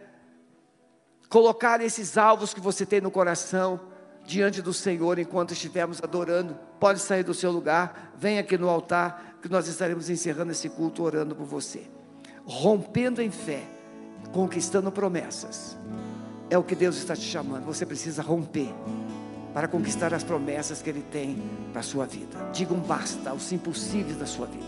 colocar 1.29 1.81
esses 1.81 2.17
alvos 2.17 2.53
que 2.53 2.59
você 2.59 2.85
tem 2.85 3.01
no 3.01 3.11
coração 3.11 3.79
diante 4.25 4.61
do 4.61 4.73
Senhor 4.73 5.17
enquanto 5.17 5.53
estivermos 5.53 6.01
adorando. 6.03 6.57
Pode 6.79 6.99
sair 6.99 7.23
do 7.23 7.33
seu 7.33 7.51
lugar, 7.51 8.13
vem 8.17 8.37
aqui 8.37 8.57
no 8.57 8.69
altar, 8.69 9.37
que 9.41 9.49
nós 9.49 9.67
estaremos 9.67 10.09
encerrando 10.09 10.51
esse 10.51 10.69
culto 10.69 11.03
orando 11.03 11.35
por 11.35 11.45
você. 11.45 11.83
Rompendo 12.45 13.21
em 13.21 13.31
fé, 13.31 13.63
conquistando 14.31 14.91
promessas. 14.91 15.77
É 16.49 16.57
o 16.57 16.63
que 16.63 16.75
Deus 16.75 16.97
está 16.97 17.15
te 17.15 17.23
chamando. 17.23 17.65
Você 17.65 17.85
precisa 17.85 18.21
romper 18.21 18.73
para 19.53 19.67
conquistar 19.67 20.13
as 20.13 20.23
promessas 20.23 20.81
que 20.81 20.89
Ele 20.89 21.01
tem 21.01 21.41
para 21.71 21.79
a 21.79 21.83
sua 21.83 22.05
vida. 22.05 22.37
Diga 22.53 22.73
um 22.73 22.79
basta 22.79 23.31
aos 23.31 23.51
impossíveis 23.51 24.17
da 24.17 24.25
sua 24.25 24.45
vida. 24.45 24.65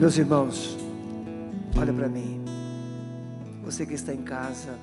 Meus 0.00 0.16
irmãos, 0.16 0.76
olha 1.78 1.92
para 1.92 2.08
mim. 2.08 2.44
Você 3.64 3.84
que 3.84 3.94
está 3.94 4.14
em 4.14 4.22
casa, 4.22 4.78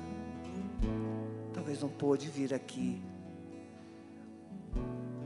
talvez 1.52 1.80
não 1.80 1.88
pôde 1.88 2.28
vir 2.28 2.52
aqui. 2.52 3.02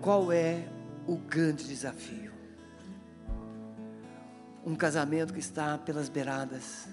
Qual 0.00 0.32
é 0.32 0.68
o 1.06 1.16
grande 1.16 1.64
desafio? 1.64 2.32
Um 4.64 4.74
casamento 4.74 5.32
que 5.32 5.40
está 5.40 5.76
pelas 5.78 6.08
beiradas, 6.08 6.88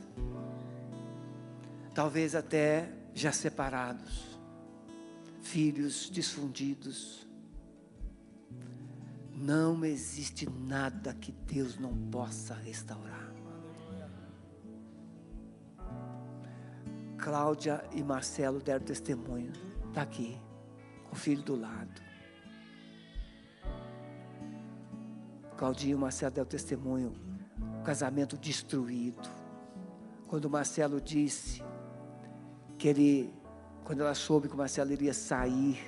talvez 1.94 2.36
até 2.36 2.90
já 3.14 3.32
separados, 3.32 4.40
filhos 5.42 6.10
desfundidos. 6.10 7.28
Não 9.34 9.84
existe 9.84 10.50
nada 10.50 11.14
que 11.14 11.32
Deus 11.32 11.78
não 11.78 11.96
possa 12.10 12.54
restaurar. 12.54 13.25
Cláudia 17.26 17.84
e 17.92 18.04
Marcelo 18.04 18.60
deram 18.60 18.86
testemunho. 18.86 19.52
Está 19.88 20.04
aqui, 20.04 20.40
com 21.06 21.14
o 21.14 21.16
filho 21.16 21.42
do 21.42 21.56
lado. 21.56 22.00
Claudinho 25.58 25.98
e 25.98 26.00
Marcelo 26.00 26.36
deram 26.36 26.48
testemunho. 26.48 27.16
O 27.80 27.84
casamento 27.84 28.38
destruído. 28.38 29.28
Quando 30.28 30.48
Marcelo 30.48 31.02
disse 31.02 31.64
que 32.78 32.88
ele, 32.88 33.34
quando 33.84 34.02
ela 34.02 34.14
soube 34.14 34.48
que 34.48 34.54
o 34.54 34.58
Marcelo 34.58 34.92
iria 34.92 35.12
sair 35.12 35.80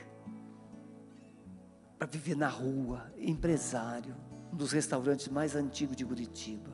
para 2.00 2.08
viver 2.08 2.36
na 2.36 2.50
rua, 2.50 3.14
empresário, 3.16 4.16
um 4.52 4.56
dos 4.56 4.72
restaurantes 4.72 5.28
mais 5.28 5.56
antigos 5.56 5.96
de 5.96 6.04
Curitiba. 6.04 6.72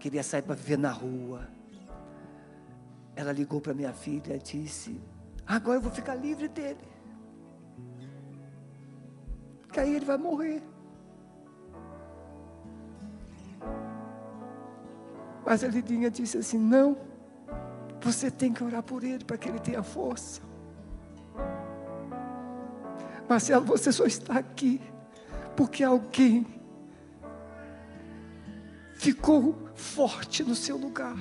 Queria 0.00 0.22
sair 0.22 0.40
para 0.40 0.54
viver 0.54 0.78
na 0.78 0.90
rua 0.90 1.57
ela 3.18 3.32
ligou 3.32 3.60
para 3.60 3.74
minha 3.74 3.92
filha 3.92 4.36
e 4.36 4.38
disse: 4.38 5.00
Agora 5.44 5.78
eu 5.78 5.82
vou 5.82 5.90
ficar 5.90 6.14
livre 6.14 6.46
dele. 6.46 6.78
Que 9.72 9.80
aí 9.80 9.96
ele 9.96 10.04
vai 10.04 10.16
morrer. 10.16 10.62
Mas 15.44 15.64
a 15.64 15.66
Lidinha 15.66 16.08
disse 16.08 16.38
assim: 16.38 16.58
Não, 16.58 16.96
você 18.00 18.30
tem 18.30 18.52
que 18.52 18.62
orar 18.62 18.84
por 18.84 19.02
ele 19.02 19.24
para 19.24 19.36
que 19.36 19.48
ele 19.48 19.58
tenha 19.58 19.82
força. 19.82 20.40
Marcelo, 23.28 23.64
você 23.64 23.90
só 23.90 24.06
está 24.06 24.38
aqui 24.38 24.80
porque 25.56 25.82
alguém 25.82 26.46
ficou 28.94 29.68
forte 29.74 30.44
no 30.44 30.54
seu 30.54 30.76
lugar. 30.76 31.18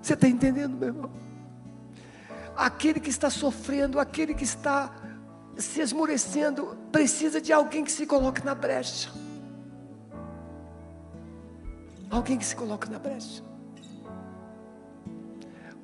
Você 0.00 0.14
está 0.14 0.28
entendendo, 0.28 0.76
meu 0.76 0.88
irmão? 0.88 1.10
Aquele 2.56 2.98
que 2.98 3.10
está 3.10 3.30
sofrendo, 3.30 4.00
aquele 4.00 4.34
que 4.34 4.44
está 4.44 4.92
se 5.56 5.80
esmorecendo, 5.80 6.76
precisa 6.90 7.40
de 7.40 7.52
alguém 7.52 7.84
que 7.84 7.92
se 7.92 8.06
coloque 8.06 8.44
na 8.44 8.54
brecha. 8.54 9.10
Alguém 12.10 12.38
que 12.38 12.44
se 12.44 12.56
coloque 12.56 12.88
na 12.90 12.98
brecha. 12.98 13.42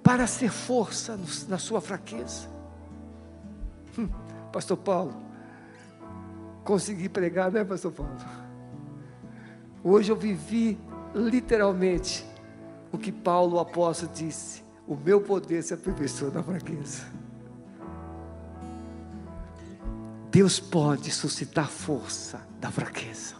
Para 0.02 0.26
ser 0.26 0.50
força 0.50 1.18
na 1.48 1.58
sua 1.58 1.80
fraqueza. 1.80 2.48
Hum, 3.98 4.08
Pastor 4.52 4.76
Paulo, 4.76 5.14
consegui 6.64 7.08
pregar, 7.08 7.50
né, 7.50 7.64
Pastor 7.64 7.92
Paulo? 7.92 8.16
Hoje 9.82 10.10
eu 10.10 10.16
vivi 10.16 10.78
literalmente 11.14 12.24
o 12.95 12.99
que 12.99 13.11
Paulo, 13.11 13.57
o 13.57 13.61
apóstolo, 13.61 14.12
disse: 14.14 14.62
O 14.86 14.95
meu 14.95 15.20
poder 15.20 15.62
se 15.62 15.74
aperfeiçoa 15.74 16.30
na 16.30 16.42
fraqueza. 16.42 17.03
Deus 20.30 20.59
pode 20.59 21.11
suscitar 21.11 21.68
força 21.68 22.40
da 22.61 22.70
fraqueza. 22.70 23.34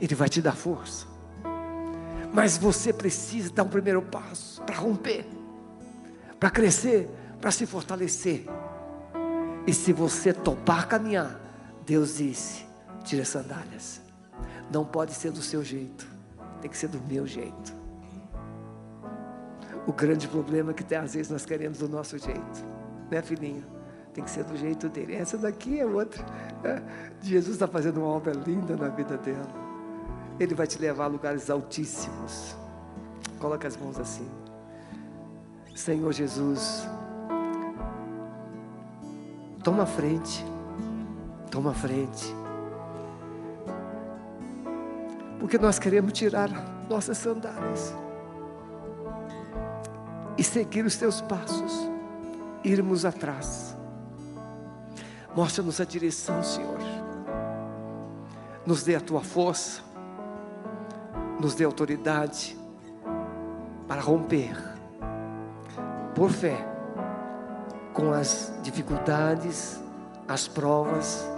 Ele 0.00 0.14
vai 0.14 0.28
te 0.28 0.42
dar 0.42 0.54
força. 0.54 1.06
Mas 2.32 2.56
você 2.56 2.92
precisa 2.92 3.52
dar 3.52 3.62
um 3.62 3.68
primeiro 3.68 4.02
passo 4.02 4.62
para 4.62 4.76
romper, 4.76 5.26
para 6.40 6.50
crescer, 6.50 7.08
para 7.40 7.50
se 7.50 7.66
fortalecer. 7.66 8.46
E 9.66 9.72
se 9.72 9.92
você 9.92 10.32
topar 10.32 10.88
caminhar, 10.88 11.40
Deus 11.84 12.16
disse: 12.16 12.64
tira 13.04 13.22
as 13.22 13.28
sandálias. 13.28 14.00
Não 14.70 14.84
pode 14.84 15.12
ser 15.12 15.30
do 15.30 15.42
seu 15.42 15.62
jeito, 15.62 16.06
tem 16.60 16.70
que 16.70 16.76
ser 16.76 16.88
do 16.88 17.00
meu 17.02 17.26
jeito. 17.26 17.81
O 19.86 19.92
grande 19.92 20.28
problema 20.28 20.70
é 20.70 20.74
que 20.74 20.94
às 20.94 21.14
vezes 21.14 21.30
nós 21.30 21.44
queremos 21.44 21.78
do 21.78 21.88
nosso 21.88 22.16
jeito, 22.16 22.64
né, 23.10 23.20
filhinha? 23.20 23.64
Tem 24.14 24.22
que 24.22 24.30
ser 24.30 24.44
do 24.44 24.56
jeito 24.56 24.88
dele. 24.88 25.14
Essa 25.14 25.36
daqui 25.38 25.80
é 25.80 25.86
outra. 25.86 26.24
É, 26.62 26.82
Jesus 27.20 27.54
está 27.54 27.66
fazendo 27.66 27.98
uma 27.98 28.08
obra 28.08 28.32
linda 28.32 28.76
na 28.76 28.88
vida 28.88 29.16
dela. 29.16 29.48
Ele 30.38 30.54
vai 30.54 30.66
te 30.66 30.78
levar 30.78 31.04
a 31.04 31.08
lugares 31.08 31.48
altíssimos. 31.50 32.54
Coloca 33.38 33.66
as 33.66 33.76
mãos 33.76 33.98
assim. 33.98 34.28
Senhor 35.74 36.12
Jesus, 36.12 36.86
toma 39.64 39.86
frente. 39.86 40.44
Toma 41.50 41.72
frente. 41.72 42.34
Porque 45.40 45.58
nós 45.58 45.78
queremos 45.78 46.12
tirar 46.12 46.50
nossas 46.88 47.16
sandálias 47.16 47.94
e 50.36 50.44
seguir 50.44 50.84
os 50.84 50.96
teus 50.96 51.20
passos, 51.20 51.88
irmos 52.64 53.04
atrás. 53.04 53.76
Mostra-nos 55.34 55.80
a 55.80 55.84
direção, 55.84 56.42
Senhor. 56.42 56.78
Nos 58.66 58.82
dê 58.82 58.94
a 58.94 59.00
tua 59.00 59.22
força, 59.22 59.82
nos 61.40 61.54
dê 61.54 61.64
autoridade 61.64 62.56
para 63.88 64.00
romper, 64.00 64.56
por 66.14 66.30
fé, 66.30 66.68
com 67.92 68.12
as 68.12 68.52
dificuldades, 68.62 69.80
as 70.28 70.46
provas, 70.46 71.28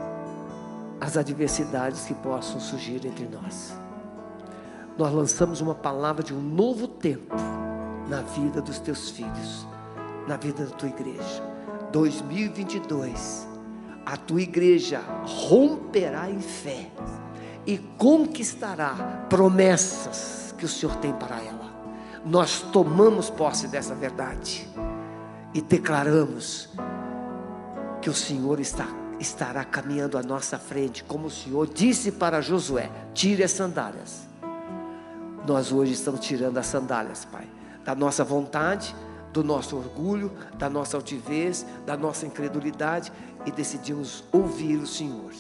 as 1.01 1.17
adversidades 1.17 2.05
que 2.05 2.15
possam 2.15 2.61
surgir 2.61 3.05
entre 3.07 3.27
nós. 3.27 3.75
Nós 4.97 5.13
lançamos 5.13 5.61
uma 5.61 5.75
palavra 5.75 6.23
de 6.23 6.33
um 6.33 6.41
novo 6.41 6.87
tempo 6.87 7.35
na 8.09 8.21
vida 8.21 8.61
dos 8.61 8.79
teus 8.79 9.11
filhos, 9.11 9.67
na 10.27 10.37
vida 10.37 10.65
da 10.65 10.71
tua 10.75 10.89
igreja. 10.89 11.43
2022, 11.93 13.49
a 14.05 14.17
tua 14.17 14.43
igreja 14.43 15.01
romperá 15.25 16.31
em 16.31 16.41
fé 16.41 16.91
e 17.67 17.79
conquistará 17.97 19.27
promessas 19.29 20.55
que 20.59 20.65
o 20.65 20.69
Senhor 20.69 20.97
tem 20.97 21.13
para 21.13 21.37
ela. 21.41 21.73
Nós 22.25 22.61
tomamos 22.61 23.31
posse 23.31 23.69
dessa 23.69 23.95
verdade 23.95 24.69
e 25.53 25.61
declaramos 25.61 26.71
que 28.03 28.11
o 28.11 28.15
Senhor 28.15 28.61
está, 28.61 28.89
estará 29.21 29.65
caminhando 29.65 30.19
à 30.19 30.23
nossa 30.23 30.59
frente, 30.59 31.05
como 31.05 31.29
o 31.29 31.31
Senhor 31.31 31.67
disse 31.67 32.13
para 32.13 32.41
Josué: 32.41 32.91
tire 33.15 33.43
as 33.43 33.53
sandálias. 33.53 34.27
Nós 35.47 35.71
hoje 35.71 35.93
estamos 35.93 36.21
tirando 36.21 36.59
as 36.59 36.67
sandálias, 36.67 37.25
Pai 37.27 37.47
da 37.85 37.95
nossa 37.95 38.25
vontade, 38.25 38.95
do 39.33 39.43
nosso 39.43 39.77
orgulho, 39.77 40.33
da 40.57 40.71
nossa 40.71 40.97
altivez, 40.97 41.67
da 41.85 41.97
nossa 41.97 42.25
incredulidade 42.25 43.13
e 43.45 43.51
decidimos 43.51 44.25
ouvir 44.33 44.77
o 44.77 44.87
Senhor. 44.87 45.33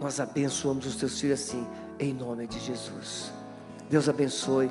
Nós 0.00 0.20
abençoamos 0.20 0.86
os 0.86 0.96
teus 0.96 1.20
filhos 1.20 1.40
assim, 1.40 1.66
em 1.98 2.14
nome 2.14 2.46
de 2.46 2.58
Jesus. 2.58 3.32
Deus 3.90 4.08
abençoe. 4.08 4.70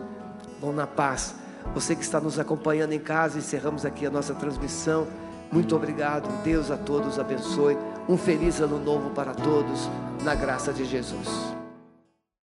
Vão 0.59 0.73
na 0.73 0.87
paz. 0.87 1.35
Você 1.73 1.95
que 1.95 2.01
está 2.01 2.19
nos 2.19 2.39
acompanhando 2.39 2.93
em 2.93 2.99
casa, 2.99 3.37
encerramos 3.37 3.85
aqui 3.85 4.05
a 4.05 4.09
nossa 4.09 4.33
transmissão. 4.33 5.07
Muito 5.51 5.75
obrigado. 5.75 6.27
Deus 6.43 6.71
a 6.71 6.77
todos 6.77 7.19
abençoe. 7.19 7.77
Um 8.07 8.17
feliz 8.17 8.59
ano 8.59 8.79
novo 8.79 9.11
para 9.11 9.33
todos, 9.33 9.89
na 10.23 10.33
graça 10.33 10.73
de 10.73 10.85
Jesus. 10.85 11.58